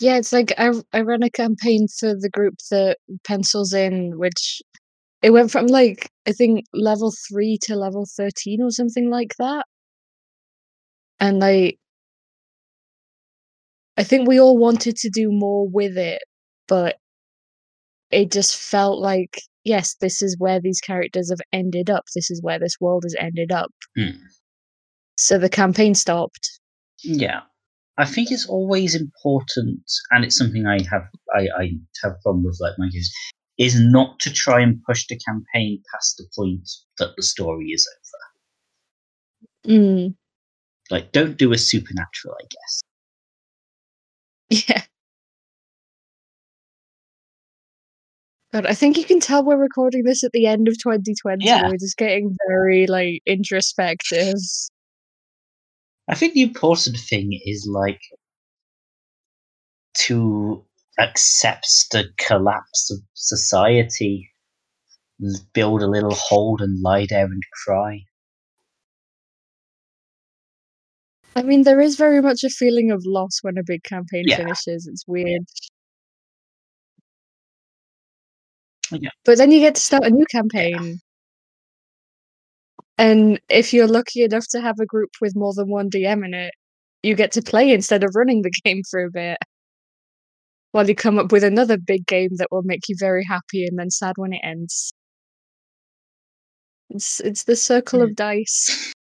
Yeah, 0.00 0.16
it's 0.16 0.32
like 0.32 0.52
I 0.58 0.72
I 0.92 1.02
ran 1.02 1.22
a 1.22 1.30
campaign 1.30 1.86
for 1.86 2.14
the 2.14 2.30
group 2.30 2.56
that 2.70 2.98
pencils 3.24 3.72
in, 3.72 4.18
which 4.18 4.60
it 5.22 5.30
went 5.30 5.50
from 5.50 5.66
like 5.66 6.10
I 6.26 6.32
think 6.32 6.64
level 6.72 7.12
three 7.28 7.58
to 7.62 7.76
level 7.76 8.06
thirteen 8.16 8.62
or 8.62 8.70
something 8.70 9.10
like 9.10 9.34
that, 9.38 9.66
and 11.20 11.38
like 11.38 11.78
I 13.96 14.04
think 14.04 14.26
we 14.26 14.40
all 14.40 14.58
wanted 14.58 14.96
to 14.96 15.10
do 15.10 15.30
more 15.30 15.68
with 15.68 15.96
it, 15.96 16.22
but 16.66 16.96
it 18.10 18.30
just 18.30 18.56
felt 18.56 19.00
like 19.00 19.40
yes, 19.64 19.94
this 20.00 20.22
is 20.22 20.36
where 20.38 20.60
these 20.60 20.80
characters 20.80 21.30
have 21.30 21.40
ended 21.52 21.88
up. 21.88 22.04
This 22.14 22.30
is 22.30 22.42
where 22.42 22.58
this 22.58 22.76
world 22.80 23.04
has 23.04 23.14
ended 23.18 23.52
up. 23.52 23.70
Hmm. 23.96 24.10
So 25.16 25.38
the 25.38 25.48
campaign 25.48 25.94
stopped. 25.94 26.58
Yeah, 27.04 27.40
I 27.98 28.06
think 28.06 28.30
it's 28.30 28.48
always 28.48 28.94
important, 28.94 29.82
and 30.10 30.24
it's 30.24 30.36
something 30.36 30.66
I 30.66 30.78
have 30.90 31.04
I, 31.34 31.48
I 31.58 31.70
have 32.02 32.12
a 32.12 32.22
problem 32.22 32.44
with 32.44 32.58
like 32.60 32.74
my 32.78 32.88
games, 32.88 33.12
is 33.62 33.78
not 33.78 34.18
to 34.20 34.32
try 34.32 34.60
and 34.60 34.82
push 34.84 35.06
the 35.06 35.18
campaign 35.18 35.82
past 35.92 36.16
the 36.16 36.24
point 36.36 36.68
that 36.98 37.14
the 37.16 37.22
story 37.22 37.66
is 37.66 37.88
over. 39.64 39.74
Mm, 39.74 40.14
Like, 40.90 41.12
don't 41.12 41.38
do 41.38 41.52
a 41.52 41.58
supernatural, 41.58 42.34
I 42.40 42.44
guess. 42.50 42.82
yeah. 44.68 44.82
But 48.50 48.68
I 48.68 48.74
think 48.74 48.98
you 48.98 49.04
can 49.04 49.18
tell 49.20 49.42
we're 49.42 49.56
recording 49.56 50.02
this 50.04 50.22
at 50.24 50.32
the 50.32 50.46
end 50.46 50.68
of 50.68 50.74
2020. 50.74 51.44
Yeah. 51.44 51.68
We're 51.68 51.78
just 51.78 51.96
getting 51.96 52.36
very 52.48 52.86
like 52.86 53.22
introspective. 53.24 54.34
I 56.08 56.14
think 56.14 56.34
the 56.34 56.42
important 56.42 56.98
thing 56.98 57.40
is 57.46 57.66
like 57.70 58.00
to 59.94 60.62
accept 60.98 61.68
the 61.90 62.04
collapse 62.18 62.90
of 62.90 62.98
society, 63.14 64.30
build 65.52 65.82
a 65.82 65.86
little 65.86 66.14
hold 66.14 66.60
and 66.60 66.80
lie 66.82 67.06
there 67.08 67.26
and 67.26 67.42
cry. 67.64 68.00
I 71.34 71.42
mean, 71.42 71.62
there 71.62 71.80
is 71.80 71.96
very 71.96 72.20
much 72.20 72.44
a 72.44 72.50
feeling 72.50 72.90
of 72.90 73.02
loss 73.06 73.38
when 73.42 73.56
a 73.56 73.62
big 73.64 73.82
campaign 73.84 74.24
Yeah. 74.26 74.36
finishes. 74.36 74.86
It's 74.86 75.06
weird. 75.06 75.42
Yeah. 78.90 79.10
But 79.24 79.38
then 79.38 79.50
you 79.50 79.60
get 79.60 79.74
to 79.76 79.80
start 79.80 80.04
a 80.04 80.10
new 80.10 80.26
campaign. 80.26 81.00
And 82.98 83.40
if 83.48 83.72
you're 83.72 83.88
lucky 83.88 84.22
enough 84.22 84.46
to 84.50 84.60
have 84.60 84.76
a 84.80 84.86
group 84.86 85.10
with 85.20 85.34
more 85.34 85.54
than 85.54 85.70
one 85.70 85.88
DM 85.88 86.24
in 86.24 86.34
it, 86.34 86.52
you 87.02 87.14
get 87.14 87.32
to 87.32 87.42
play 87.42 87.72
instead 87.72 88.04
of 88.04 88.14
running 88.14 88.42
the 88.42 88.50
game 88.64 88.82
for 88.90 89.02
a 89.04 89.10
bit. 89.10 89.38
While 90.72 90.88
you 90.88 90.94
come 90.94 91.18
up 91.18 91.32
with 91.32 91.44
another 91.44 91.78
big 91.78 92.06
game 92.06 92.30
that 92.36 92.48
will 92.50 92.62
make 92.62 92.88
you 92.88 92.96
very 92.98 93.24
happy 93.24 93.66
and 93.66 93.78
then 93.78 93.90
sad 93.90 94.14
when 94.18 94.32
it 94.32 94.40
ends. 94.42 94.92
It's 96.90 97.20
it's 97.20 97.44
the 97.44 97.56
circle 97.56 98.00
Hmm. 98.00 98.04
of 98.04 98.16
dice. 98.16 98.92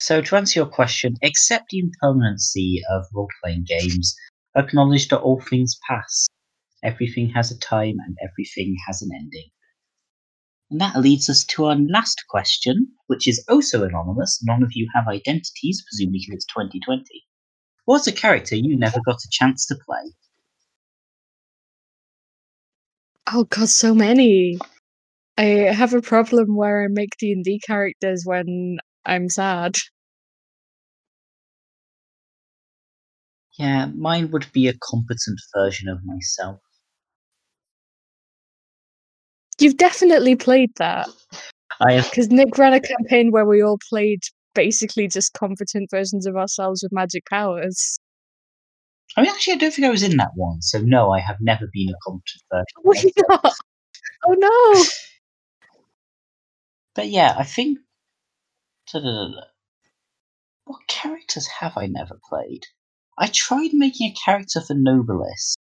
So, 0.00 0.22
to 0.22 0.36
answer 0.36 0.60
your 0.60 0.68
question, 0.68 1.16
accept 1.22 1.70
the 1.70 1.78
impermanency 1.80 2.82
of 2.90 3.06
role 3.12 3.28
playing 3.42 3.64
games. 3.68 4.16
Acknowledge 4.56 5.08
that 5.08 5.20
all 5.20 5.40
things 5.40 5.78
pass. 5.88 6.26
Everything 6.82 7.30
has 7.30 7.50
a 7.52 7.58
time 7.58 7.98
and 8.04 8.16
everything 8.22 8.76
has 8.86 9.02
an 9.02 9.10
ending. 9.14 9.50
And 10.70 10.80
that 10.80 10.96
leads 11.00 11.28
us 11.28 11.44
to 11.44 11.66
our 11.66 11.76
last 11.76 12.24
question, 12.28 12.92
which 13.06 13.28
is 13.28 13.44
also 13.48 13.84
anonymous. 13.84 14.42
None 14.42 14.62
of 14.62 14.72
you 14.74 14.88
have 14.94 15.08
identities, 15.08 15.84
presumably 15.86 16.20
because 16.20 16.44
it's 16.44 16.46
2020. 16.46 17.27
What's 17.88 18.06
a 18.06 18.12
character 18.12 18.54
you 18.54 18.76
never 18.76 19.00
got 19.00 19.14
a 19.14 19.28
chance 19.30 19.64
to 19.64 19.74
play? 19.74 20.12
Oh 23.32 23.44
god, 23.44 23.70
so 23.70 23.94
many. 23.94 24.58
I 25.38 25.44
have 25.72 25.94
a 25.94 26.02
problem 26.02 26.54
where 26.54 26.84
I 26.84 26.88
make 26.90 27.16
D 27.18 27.32
and 27.32 27.42
D 27.42 27.58
characters 27.66 28.24
when 28.26 28.76
I'm 29.06 29.30
sad. 29.30 29.76
Yeah, 33.58 33.86
mine 33.96 34.32
would 34.32 34.52
be 34.52 34.68
a 34.68 34.74
competent 34.74 35.40
version 35.56 35.88
of 35.88 36.04
myself. 36.04 36.60
You've 39.58 39.78
definitely 39.78 40.36
played 40.36 40.72
that 40.76 41.08
I 41.80 41.94
have 41.94 42.10
because 42.10 42.28
Nick 42.28 42.58
ran 42.58 42.74
a 42.74 42.80
campaign 42.80 43.30
where 43.30 43.46
we 43.46 43.62
all 43.62 43.78
played 43.88 44.20
basically 44.54 45.08
just 45.08 45.32
competent 45.32 45.90
versions 45.90 46.26
of 46.26 46.36
ourselves 46.36 46.82
with 46.82 46.92
magic 46.92 47.24
powers. 47.26 47.98
I 49.16 49.22
mean, 49.22 49.30
actually, 49.30 49.54
I 49.54 49.56
don't 49.56 49.72
think 49.72 49.86
I 49.86 49.90
was 49.90 50.02
in 50.02 50.16
that 50.18 50.32
one, 50.34 50.60
so 50.62 50.80
no, 50.80 51.10
I 51.12 51.20
have 51.20 51.38
never 51.40 51.66
been 51.72 51.88
a 51.88 51.98
competent 52.04 52.42
version. 52.52 52.64
Why 52.82 53.04
not? 53.28 53.54
Oh 54.26 54.34
no! 54.38 54.84
But 56.94 57.08
yeah, 57.08 57.34
I 57.38 57.44
think. 57.44 57.78
Da-da-da-da. 58.92 59.46
What 60.64 60.86
characters 60.88 61.46
have 61.46 61.76
I 61.76 61.86
never 61.86 62.18
played? 62.28 62.64
I 63.18 63.28
tried 63.28 63.70
making 63.72 64.10
a 64.10 64.14
character 64.24 64.60
for 64.60 64.74
Nobilis, 64.74 65.54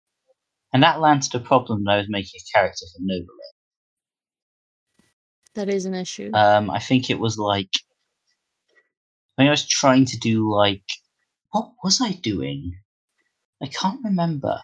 and 0.74 0.82
that 0.84 1.00
landed 1.00 1.36
a 1.36 1.40
problem 1.40 1.84
when 1.84 1.94
I 1.94 1.98
was 1.98 2.08
making 2.10 2.40
a 2.40 2.58
character 2.58 2.86
for 2.94 3.02
Nobilis. 3.04 3.56
That 5.56 5.70
is 5.70 5.86
an 5.86 5.94
issue. 5.94 6.32
Um, 6.34 6.70
I 6.70 6.80
think 6.80 7.10
it 7.10 7.20
was 7.20 7.38
like. 7.38 7.70
I 9.38 9.42
think 9.42 9.48
I 9.48 9.52
was 9.52 9.68
trying 9.68 10.06
to 10.06 10.18
do 10.18 10.52
like. 10.52 10.84
What 11.52 11.72
was 11.84 12.02
I 12.02 12.12
doing? 12.12 12.74
I 13.64 13.68
can't 13.68 14.04
remember. 14.04 14.60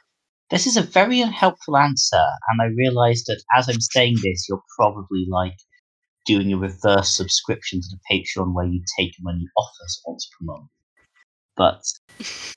This 0.50 0.68
is 0.68 0.76
a 0.76 0.82
very 0.82 1.22
unhelpful 1.22 1.78
answer, 1.78 2.26
and 2.50 2.62
I 2.62 2.66
realise 2.66 3.24
that 3.26 3.42
as 3.56 3.70
I'm 3.70 3.80
saying 3.80 4.18
this, 4.22 4.48
you're 4.50 4.62
probably 4.78 5.26
like 5.30 5.58
doing 6.26 6.52
a 6.54 6.58
reverse 6.58 7.16
subscription 7.16 7.80
to 7.82 7.88
the 7.90 8.00
Patreon 8.12 8.54
where 8.54 8.66
you 8.66 8.82
take 8.98 9.14
money 9.22 9.46
off 9.58 9.72
us 9.84 10.02
once 10.06 10.30
per 10.30 10.46
month. 10.46 10.70
But 11.56 11.84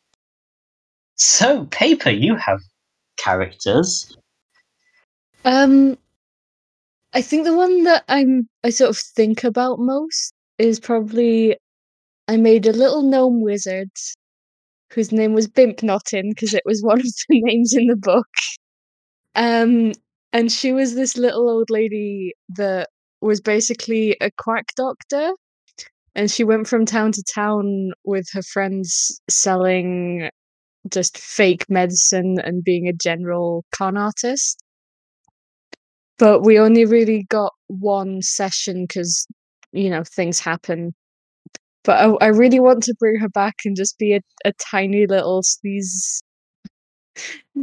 so, 1.15 1.67
paper, 1.67 2.11
you 2.11 2.37
have 2.37 2.61
characters. 3.17 4.17
Um, 5.45 5.97
I 7.13 7.23
think 7.23 7.45
the 7.45 7.57
one 7.57 7.85
that 7.85 8.05
I'm 8.09 8.49
I 8.65 8.71
sort 8.71 8.91
of 8.91 8.99
think 8.99 9.45
about 9.45 9.79
most 9.79 10.33
is 10.59 10.81
probably 10.81 11.57
I 12.29 12.37
made 12.37 12.67
a 12.67 12.73
little 12.73 13.03
gnome 13.03 13.43
wizard 13.43 13.91
whose 14.93 15.13
name 15.13 15.35
was 15.35 15.49
Bimpnottin 15.49 16.31
because 16.31 16.55
it 16.55 16.63
was 16.65 16.83
one 16.83 17.01
of 17.01 17.05
the 17.05 17.41
names 17.43 17.75
in 17.75 17.87
the 17.87 17.97
book. 17.97 18.29
Um, 19.35 19.93
and 20.33 20.51
she 20.51 20.73
was 20.73 20.95
this 20.95 21.17
little 21.17 21.49
old 21.49 21.71
lady 21.71 22.35
that 22.57 22.89
was 23.21 23.41
basically 23.41 24.17
a 24.21 24.31
quack 24.37 24.67
doctor, 24.77 25.33
and 26.15 26.31
she 26.31 26.45
went 26.45 26.69
from 26.69 26.87
town 26.87 27.13
to 27.13 27.23
town 27.23 27.93
with 28.05 28.27
her 28.33 28.43
friends 28.43 29.21
selling 29.29 30.31
just 30.91 31.19
fake 31.19 31.69
medicine 31.71 32.37
and 32.45 32.65
being 32.65 32.89
a 32.89 32.93
general 32.93 33.65
con 33.73 33.97
artist 33.97 34.63
but 36.19 36.43
we 36.43 36.59
only 36.59 36.85
really 36.85 37.25
got 37.29 37.53
one 37.69 38.23
session 38.23 38.85
because 38.85 39.27
you 39.73 39.91
know 39.91 40.05
things 40.05 40.39
happen 40.41 40.93
but 41.85 41.99
I, 41.99 42.27
I 42.27 42.29
really 42.29 42.61
want 42.61 42.83
to 42.85 42.95
bring 42.99 43.19
her 43.21 43.29
back 43.29 43.57
and 43.65 43.77
just 43.77 43.99
be 43.99 44.15
a, 44.15 44.21
a 44.45 44.53
tiny 44.55 45.07
little 45.07 45.43
sleaze 45.43 46.23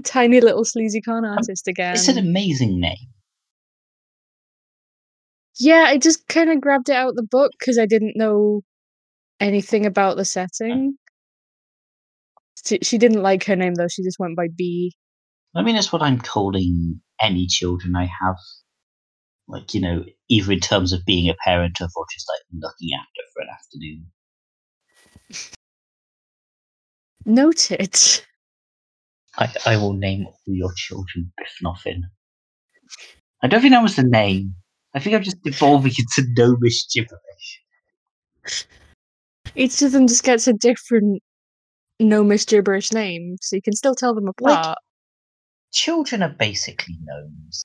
tiny 0.03 0.39
little 0.39 0.63
sleazy 0.63 1.01
con 1.01 1.25
um, 1.25 1.31
artist 1.31 1.67
again 1.67 1.93
It's 1.93 2.07
an 2.07 2.17
amazing 2.17 2.79
name. 2.79 2.95
yeah 5.59 5.85
i 5.87 5.97
just 5.97 6.27
kind 6.27 6.49
of 6.49 6.61
grabbed 6.61 6.89
it 6.89 6.95
out 6.95 7.09
of 7.09 7.15
the 7.15 7.23
book 7.23 7.51
because 7.59 7.77
i 7.77 7.85
didn't 7.85 8.15
know 8.15 8.61
anything 9.41 9.85
about 9.85 10.15
the 10.15 10.21
uh. 10.21 10.25
setting 10.25 10.95
she, 12.65 12.79
she 12.81 12.97
didn't 12.97 13.21
like 13.21 13.43
her 13.45 13.55
name 13.55 13.73
though 13.75 13.87
she 13.89 14.03
just 14.03 14.19
went 14.19 14.37
by 14.37 14.47
b 14.55 14.93
I 15.53 15.63
mean, 15.63 15.75
it's 15.75 15.91
what 15.91 16.01
I'm 16.01 16.17
calling 16.17 17.01
any 17.19 17.45
children 17.45 17.93
I 17.95 18.05
have. 18.05 18.37
Like, 19.51 19.73
you 19.73 19.81
know, 19.81 20.05
either 20.29 20.53
in 20.53 20.61
terms 20.61 20.93
of 20.93 21.05
being 21.05 21.29
a 21.29 21.35
parent 21.43 21.81
of 21.81 21.91
or 21.95 22.05
just 22.13 22.25
like 22.29 22.39
looking 22.63 22.89
after 22.97 23.21
for 23.33 23.41
an 23.41 23.49
afternoon. 23.53 24.05
noted 27.25 27.95
I, 29.37 29.53
I 29.65 29.77
will 29.77 29.93
name 29.93 30.25
all 30.25 30.39
your 30.47 30.71
children 30.75 31.31
Nothing. 31.61 32.03
I 33.43 33.47
don't 33.47 33.61
think 33.61 33.73
that 33.73 33.83
was 33.83 33.95
the 33.95 34.03
name. 34.03 34.55
I 34.95 34.99
think 34.99 35.15
I'm 35.15 35.23
just 35.23 35.37
evolving 35.43 35.93
into 35.97 36.29
gnomish 36.35 36.85
gibberish. 36.93 37.61
each 39.55 39.81
of 39.81 39.91
them 39.91 40.07
just 40.07 40.23
gets 40.23 40.47
a 40.47 40.53
different 40.53 41.21
gnomish 41.99 42.45
gibberish 42.45 42.91
name 42.91 43.35
so 43.41 43.55
you 43.55 43.61
can 43.61 43.75
still 43.75 43.95
tell 43.95 44.15
them 44.15 44.25
Like- 44.39 44.57
apart 44.57 44.77
Children 45.73 46.23
are 46.23 46.35
basically 46.37 46.95
gnomes, 47.01 47.63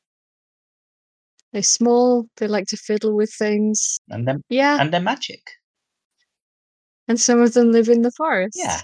They're 1.57 1.62
small, 1.62 2.27
they 2.37 2.49
like 2.49 2.66
to 2.66 2.77
fiddle 2.77 3.16
with 3.16 3.33
things. 3.33 3.99
and 4.11 4.29
they're, 4.29 4.37
Yeah, 4.51 4.77
and 4.79 4.92
they're 4.92 5.01
magic. 5.01 5.40
and 7.09 7.19
some 7.19 7.40
of 7.40 7.55
them 7.55 7.73
live 7.73 7.88
in 7.88 8.03
the 8.03 8.11
forest. 8.11 8.59
Yeah. 8.59 8.83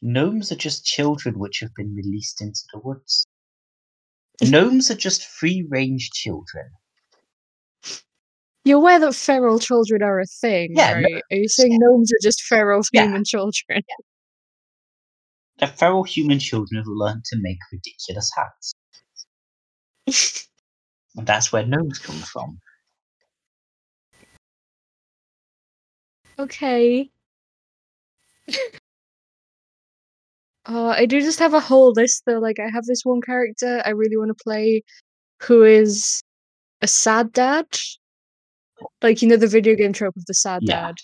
Gnomes 0.00 0.52
are 0.52 0.56
just 0.56 0.84
children 0.84 1.36
which 1.40 1.58
have 1.58 1.74
been 1.74 1.92
released 1.92 2.40
into 2.40 2.60
the 2.72 2.78
woods. 2.78 3.26
Gnomes 4.42 4.92
are 4.92 4.94
just 4.94 5.24
free 5.26 5.66
range 5.68 6.10
children. 6.12 6.70
You're 8.64 8.78
aware 8.78 9.00
that 9.00 9.16
feral 9.16 9.58
children 9.58 10.04
are 10.04 10.20
a 10.20 10.26
thing, 10.26 10.70
Yeah, 10.76 10.92
right? 10.92 11.22
Are 11.32 11.36
you 11.36 11.48
saying 11.48 11.76
gnomes 11.80 12.12
are 12.12 12.22
just 12.22 12.42
feral 12.42 12.82
Yeah. 12.92 13.06
human 13.06 13.24
children? 13.24 13.82
The 15.58 15.66
feral 15.66 16.04
human 16.04 16.38
children 16.38 16.76
have 16.78 16.86
learned 16.86 17.24
to 17.24 17.36
make 17.40 17.58
ridiculous 17.72 18.30
hats. 18.36 18.72
And 21.16 21.26
that's 21.26 21.52
where 21.52 21.64
gnomes 21.66 21.98
come 21.98 22.16
from. 22.18 22.60
okay. 26.38 27.10
Uh, 30.66 30.88
I 30.96 31.06
do 31.06 31.20
just 31.20 31.38
have 31.40 31.54
a 31.54 31.60
whole 31.60 31.92
list 31.92 32.22
though. 32.26 32.38
Like, 32.38 32.58
I 32.58 32.68
have 32.70 32.84
this 32.86 33.02
one 33.04 33.20
character 33.20 33.82
I 33.84 33.90
really 33.90 34.16
want 34.16 34.28
to 34.36 34.42
play 34.42 34.82
who 35.42 35.62
is 35.62 36.22
a 36.82 36.86
sad 36.86 37.32
dad. 37.32 37.66
Like, 39.02 39.22
you 39.22 39.28
know, 39.28 39.36
the 39.36 39.46
video 39.46 39.74
game 39.74 39.92
trope 39.92 40.16
of 40.16 40.24
the 40.26 40.34
sad 40.34 40.62
Yeah. 40.62 40.92
dad. 40.92 40.96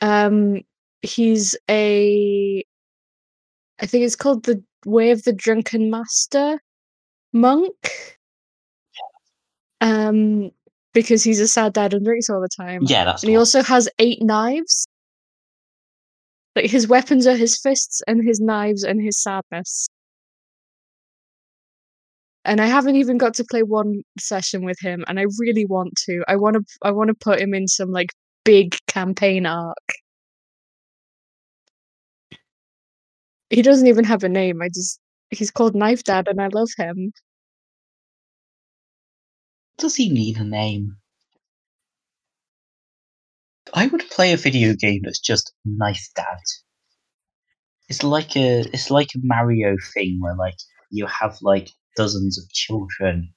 Um, 0.00 0.62
he's 1.02 1.56
a. 1.70 2.64
I 3.80 3.86
think 3.86 4.04
it's 4.04 4.16
called 4.16 4.44
the 4.44 4.62
Way 4.84 5.10
of 5.10 5.22
the 5.24 5.32
Drunken 5.32 5.90
Master 5.90 6.60
monk. 7.32 7.90
Um, 9.86 10.50
because 10.92 11.22
he's 11.22 11.40
a 11.40 11.46
sad 11.46 11.74
dad 11.74 11.94
and 11.94 12.04
drinks 12.04 12.28
all 12.28 12.40
the 12.40 12.48
time. 12.48 12.80
Yeah, 12.82 13.04
that's 13.04 13.22
And 13.22 13.30
he 13.30 13.36
also 13.36 13.62
has 13.62 13.88
eight 13.98 14.20
knives. 14.22 14.88
Like 16.56 16.70
his 16.70 16.88
weapons 16.88 17.26
are 17.26 17.36
his 17.36 17.58
fists 17.58 18.02
and 18.08 18.26
his 18.26 18.40
knives 18.40 18.82
and 18.82 19.00
his 19.00 19.22
sadness. 19.22 19.88
And 22.44 22.60
I 22.60 22.66
haven't 22.66 22.96
even 22.96 23.18
got 23.18 23.34
to 23.34 23.44
play 23.44 23.62
one 23.62 24.02
session 24.18 24.64
with 24.64 24.78
him, 24.80 25.04
and 25.08 25.20
I 25.20 25.26
really 25.38 25.66
want 25.66 25.92
to. 26.06 26.22
I 26.26 26.36
want 26.36 26.54
to. 26.54 26.62
I 26.82 26.92
want 26.92 27.08
to 27.08 27.14
put 27.14 27.40
him 27.40 27.54
in 27.54 27.68
some 27.68 27.90
like 27.90 28.10
big 28.44 28.76
campaign 28.86 29.46
arc. 29.46 29.76
He 33.50 33.62
doesn't 33.62 33.86
even 33.86 34.04
have 34.04 34.24
a 34.24 34.28
name. 34.28 34.62
I 34.62 34.68
just 34.68 34.98
he's 35.30 35.50
called 35.50 35.74
Knife 35.74 36.04
Dad, 36.04 36.28
and 36.28 36.40
I 36.40 36.48
love 36.48 36.70
him. 36.78 37.12
Does 39.78 39.96
he 39.96 40.10
need 40.10 40.38
a 40.38 40.44
name? 40.44 40.96
I 43.74 43.86
would 43.88 44.08
play 44.10 44.32
a 44.32 44.36
video 44.36 44.74
game 44.74 45.02
that's 45.04 45.20
just 45.20 45.52
Knife 45.64 46.08
Dad. 46.14 46.38
It's 47.88 48.02
like 48.02 48.36
a 48.36 48.60
it's 48.72 48.90
like 48.90 49.08
a 49.14 49.20
Mario 49.22 49.76
thing 49.94 50.18
where 50.20 50.34
like 50.34 50.56
you 50.90 51.06
have 51.06 51.36
like 51.42 51.70
dozens 51.96 52.38
of 52.38 52.48
children 52.50 53.32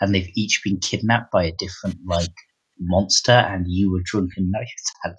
and 0.00 0.14
they've 0.14 0.30
each 0.34 0.62
been 0.64 0.78
kidnapped 0.78 1.30
by 1.32 1.44
a 1.44 1.52
different 1.52 1.96
like 2.06 2.32
monster 2.78 3.32
and 3.32 3.66
you 3.68 3.90
were 3.90 4.00
drunken 4.04 4.50
knife 4.50 4.68
dad. 5.04 5.16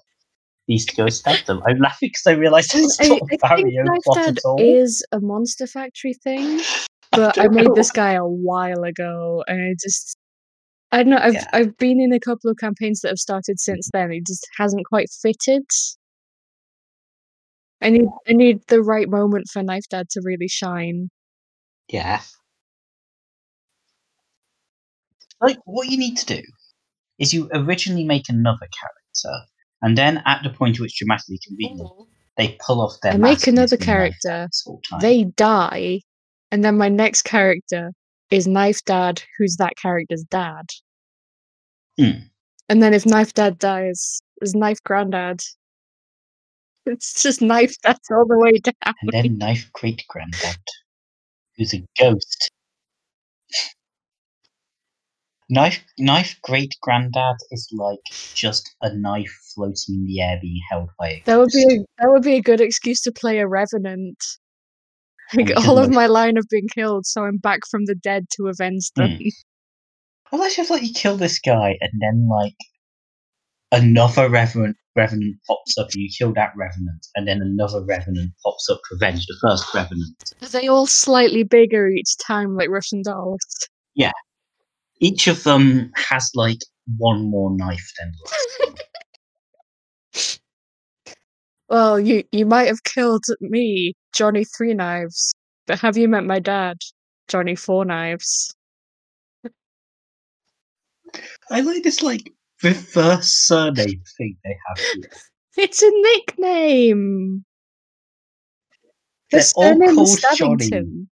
Needs 0.68 0.86
to 0.86 0.96
go 0.96 1.08
stab 1.08 1.44
them. 1.46 1.60
I'm 1.66 1.78
laughing 1.78 2.08
because 2.08 2.26
I 2.26 2.32
realised 2.32 2.74
it's 2.74 3.00
I, 3.00 3.08
not 3.08 3.20
I 3.22 3.26
think 3.26 3.42
Mario 3.42 3.82
Knife 3.82 4.02
plot 4.04 4.16
Dad 4.16 4.38
at 4.38 4.44
all. 4.44 4.56
is 4.60 5.04
a 5.10 5.20
Monster 5.20 5.66
Factory 5.66 6.14
thing, 6.14 6.60
but 7.10 7.36
I 7.36 7.44
don't 7.44 7.54
made 7.54 7.66
know. 7.66 7.74
this 7.74 7.90
guy 7.90 8.12
a 8.12 8.24
while 8.24 8.84
ago, 8.84 9.42
and 9.48 9.60
I 9.60 9.74
just. 9.82 10.16
I 10.92 10.98
don't 10.98 11.10
know. 11.10 11.16
I've 11.16 11.34
Yeah. 11.34 11.48
I've 11.52 11.76
been 11.78 12.00
in 12.00 12.12
a 12.12 12.20
couple 12.20 12.50
of 12.50 12.58
campaigns 12.58 13.00
that 13.00 13.08
have 13.08 13.18
started 13.18 13.58
since 13.58 13.88
then. 13.92 14.12
It 14.12 14.26
just 14.26 14.46
hasn't 14.58 14.84
quite 14.86 15.08
fitted. 15.10 15.64
I 17.80 17.90
need 17.90 18.08
I 18.28 18.32
need 18.34 18.60
the 18.68 18.82
right 18.82 19.08
moment 19.08 19.46
for 19.50 19.62
Knife 19.62 19.88
Dad 19.90 20.08
to 20.10 20.20
really 20.22 20.48
shine. 20.48 21.08
Yeah. 21.88 22.20
Like, 25.40 25.58
what 25.64 25.88
you 25.88 25.98
need 25.98 26.16
to 26.18 26.26
do 26.26 26.42
is 27.18 27.34
you 27.34 27.50
originally 27.52 28.04
make 28.04 28.28
another 28.28 28.68
character, 28.80 29.46
and 29.80 29.98
then 29.98 30.22
at 30.24 30.42
the 30.44 30.50
point 30.50 30.76
at 30.76 30.82
which 30.82 30.96
dramatically 30.96 31.40
convenient, 31.44 31.90
mm-hmm. 31.90 32.04
they 32.36 32.56
pull 32.64 32.80
off 32.80 33.00
their 33.02 33.14
I 33.14 33.16
make 33.16 33.38
mask 33.38 33.46
and 33.48 33.58
another 33.58 33.74
it's 33.74 33.84
been 33.84 33.96
Knife 33.96 34.12
Dad 34.22 34.30
character, 34.30 34.46
this 34.48 34.62
whole 34.64 34.80
time. 34.88 35.00
They 35.00 35.24
die, 35.24 36.02
and 36.52 36.64
then 36.64 36.76
my 36.78 36.88
next 36.88 37.22
character 37.22 37.88
is 37.88 37.94
Is 38.32 38.48
knife 38.48 38.82
Dad, 38.86 39.22
who's 39.36 39.56
that 39.56 39.76
character's 39.76 40.24
dad. 40.24 40.70
Hmm. 42.00 42.24
And 42.70 42.82
then 42.82 42.94
if 42.94 43.04
Knife 43.04 43.34
Dad 43.34 43.58
dies, 43.58 44.22
is 44.40 44.54
Knife 44.54 44.82
Granddad. 44.82 45.42
It's 46.86 47.22
just 47.22 47.42
Knife 47.42 47.74
Dad 47.82 47.98
all 48.10 48.26
the 48.26 48.38
way 48.38 48.52
down. 48.58 48.94
and 49.02 49.10
then 49.12 49.36
Knife 49.36 49.70
Great 49.74 50.02
Granddad, 50.08 50.56
who's 51.56 51.74
a 51.74 51.84
ghost. 51.98 52.50
Knife 55.50 55.84
Knife 55.98 56.40
Great 56.42 56.74
Granddad 56.80 57.36
is 57.50 57.68
like 57.72 58.00
just 58.32 58.74
a 58.80 58.94
knife 58.94 59.38
floating 59.54 59.96
in 59.96 60.06
the 60.06 60.22
air 60.22 60.38
being 60.40 60.62
held 60.70 60.88
by 60.98 61.08
a 61.08 61.22
That 61.26 61.38
would 61.38 61.50
be 61.52 61.64
a, 61.64 62.02
that 62.02 62.10
would 62.10 62.22
be 62.22 62.36
a 62.36 62.42
good 62.42 62.62
excuse 62.62 63.02
to 63.02 63.12
play 63.12 63.40
a 63.40 63.46
revenant. 63.46 64.16
Like 65.34 65.56
all 65.66 65.78
of 65.78 65.90
my 65.90 66.06
line 66.06 66.36
have 66.36 66.48
been 66.50 66.66
killed, 66.74 67.06
so 67.06 67.24
I'm 67.24 67.38
back 67.38 67.60
from 67.70 67.86
the 67.86 67.94
dead 67.94 68.26
to 68.36 68.48
avenge 68.48 68.90
them. 68.96 69.16
Hmm. 69.16 69.28
Unless 70.32 70.58
if 70.58 70.70
like 70.70 70.82
you 70.82 70.92
kill 70.94 71.16
this 71.16 71.38
guy 71.38 71.76
and 71.80 71.92
then 72.00 72.28
like 72.28 72.56
another 73.70 74.28
revenant 74.28 74.76
revenant 74.94 75.36
pops 75.46 75.78
up 75.78 75.86
and 75.92 76.02
you 76.02 76.10
kill 76.16 76.34
that 76.34 76.52
revenant 76.56 77.06
and 77.14 77.26
then 77.26 77.40
another 77.40 77.82
revenant 77.84 78.30
pops 78.44 78.68
up 78.70 78.78
to 78.88 78.96
avenge 78.96 79.26
the 79.26 79.36
first 79.40 79.74
revenant. 79.74 80.34
Are 80.42 80.48
they 80.48 80.68
all 80.68 80.86
slightly 80.86 81.44
bigger 81.44 81.88
each 81.88 82.16
time, 82.18 82.56
like 82.56 82.68
Russian 82.68 83.02
dolls? 83.02 83.40
Yeah. 83.94 84.12
Each 85.00 85.26
of 85.26 85.42
them 85.44 85.90
has 85.96 86.30
like 86.34 86.58
one 86.98 87.30
more 87.30 87.50
knife 87.54 87.90
than 87.98 88.12
the 88.12 88.30
last. 88.30 88.78
Well, 91.72 91.98
you 91.98 92.22
you 92.32 92.44
might 92.44 92.66
have 92.66 92.84
killed 92.84 93.24
me, 93.40 93.94
Johnny 94.12 94.44
Three 94.44 94.74
Knives, 94.74 95.32
but 95.66 95.78
have 95.80 95.96
you 95.96 96.08
met 96.08 96.24
my 96.24 96.38
dad, 96.38 96.78
Johnny 97.28 97.54
Four 97.56 97.84
Knives? 97.84 98.54
I 101.50 101.60
like 101.60 101.82
this 101.82 102.02
like 102.02 102.32
reverse 102.62 103.28
surname 103.28 104.02
thing 104.16 104.36
they 104.44 104.56
have 104.68 104.78
here. 104.78 105.10
It's 105.54 105.82
a 105.82 105.90
nickname. 105.90 107.44
They're 109.30 109.42
all 109.54 109.78
called 109.78 110.18
Johnny. 110.34 110.66
Stabbington. 110.66 111.08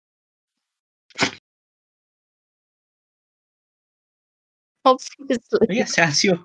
Obviously. 4.84 5.66
Yes, 5.70 5.94
to 5.94 6.02
answer 6.02 6.26
your 6.28 6.38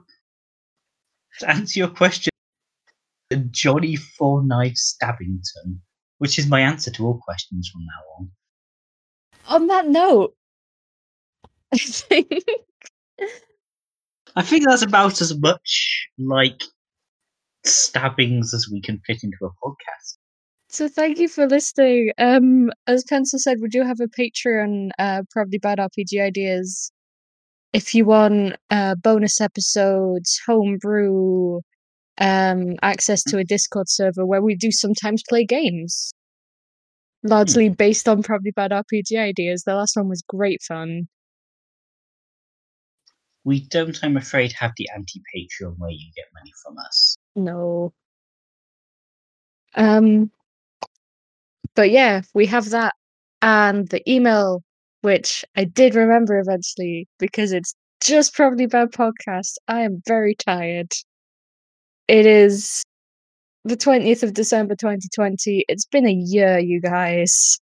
to 1.39 1.49
answer 1.49 1.79
your 1.79 1.89
question, 1.89 2.31
Johnny 3.51 3.97
Four 3.97 4.43
Knives 4.43 4.97
Stabbington, 4.97 5.79
which 6.21 6.37
is 6.37 6.47
my 6.47 6.61
answer 6.61 6.91
to 6.91 7.03
all 7.03 7.17
questions 7.17 7.67
from 7.67 7.81
now 7.83 8.01
on. 8.19 8.31
On 9.55 9.67
that 9.67 9.87
note, 9.87 10.35
I 11.73 11.77
think 11.79 12.43
I 14.35 14.43
think 14.43 14.65
that's 14.65 14.83
about 14.83 15.19
as 15.19 15.35
much 15.39 16.07
like 16.19 16.61
stabbings 17.65 18.53
as 18.53 18.69
we 18.71 18.81
can 18.81 19.01
fit 19.07 19.23
into 19.23 19.37
a 19.41 19.49
podcast. 19.49 20.17
so. 20.69 20.87
Thank 20.87 21.17
you 21.17 21.27
for 21.27 21.47
listening. 21.47 22.11
Um, 22.19 22.69
as 22.85 23.03
Pencil 23.03 23.39
said, 23.39 23.57
we 23.59 23.67
do 23.67 23.81
have 23.81 23.99
a 23.99 24.07
Patreon. 24.07 24.91
Uh, 24.99 25.23
probably 25.31 25.57
bad 25.57 25.79
RPG 25.79 26.21
ideas. 26.21 26.91
If 27.73 27.95
you 27.95 28.05
want 28.05 28.57
uh 28.69 28.93
bonus 28.93 29.41
episodes, 29.41 30.39
homebrew, 30.45 31.61
um, 32.21 32.75
access 32.83 33.23
to 33.23 33.39
a 33.39 33.43
Discord 33.43 33.89
server 33.89 34.25
where 34.25 34.43
we 34.43 34.55
do 34.55 34.71
sometimes 34.71 35.23
play 35.27 35.43
games, 35.43 36.13
largely 37.23 37.67
based 37.67 38.07
on 38.07 38.21
probably 38.21 38.51
bad 38.51 38.71
RPG 38.71 39.17
ideas. 39.17 39.63
The 39.63 39.73
last 39.73 39.97
one 39.97 40.07
was 40.07 40.21
great 40.21 40.61
fun. 40.61 41.07
We 43.43 43.61
don't, 43.61 43.97
I'm 44.03 44.17
afraid, 44.17 44.53
have 44.53 44.73
the 44.77 44.87
anti 44.95 45.19
Patreon 45.35 45.73
where 45.79 45.89
you 45.89 46.11
get 46.15 46.25
money 46.33 46.51
from 46.63 46.77
us. 46.77 47.17
No. 47.35 47.91
Um 49.75 50.29
but 51.73 51.89
yeah, 51.89 52.21
we 52.35 52.45
have 52.45 52.69
that 52.69 52.93
and 53.41 53.87
the 53.87 54.07
email 54.09 54.61
which 55.01 55.43
I 55.55 55.63
did 55.63 55.95
remember 55.95 56.37
eventually 56.39 57.07
because 57.17 57.51
it's 57.51 57.73
just 58.03 58.35
probably 58.35 58.67
bad 58.67 58.91
podcast. 58.91 59.53
I 59.67 59.81
am 59.81 60.03
very 60.05 60.35
tired. 60.35 60.91
It 62.07 62.25
is 62.25 62.83
the 63.63 63.77
20th 63.77 64.23
of 64.23 64.33
December 64.33 64.75
2020. 64.75 65.65
It's 65.67 65.85
been 65.85 66.07
a 66.07 66.11
year, 66.11 66.59
you 66.59 66.81
guys. 66.81 67.59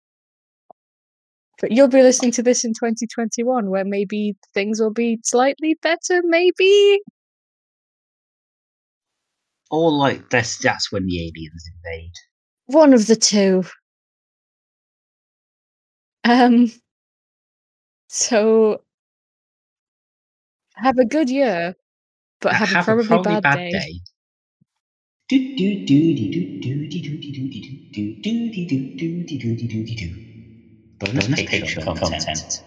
But 1.60 1.70
you'll 1.70 1.88
be 1.88 2.02
listening 2.02 2.32
to 2.32 2.42
this 2.42 2.64
in 2.64 2.72
2021 2.72 3.70
where 3.70 3.84
maybe 3.84 4.36
things 4.52 4.80
will 4.80 4.92
be 4.92 5.20
slightly 5.22 5.78
better, 5.80 6.20
maybe. 6.24 7.00
Or 9.70 9.90
like 9.92 10.28
that's 10.28 10.58
that's 10.58 10.90
when 10.90 11.06
the 11.06 11.18
aliens 11.20 11.70
invade. 11.76 12.12
One 12.66 12.92
of 12.92 13.06
the 13.06 13.16
two. 13.16 13.64
Um. 16.24 16.72
So 18.08 18.82
have 20.74 20.98
a 20.98 21.04
good 21.04 21.30
year, 21.30 21.74
but 22.40 22.54
have, 22.54 22.88
a 22.88 23.02
probably, 23.04 23.40
bad, 23.40 23.70
day. 23.70 24.00
Bonus 31.00 31.28
Patreon 31.28 31.96
content. 31.96 32.62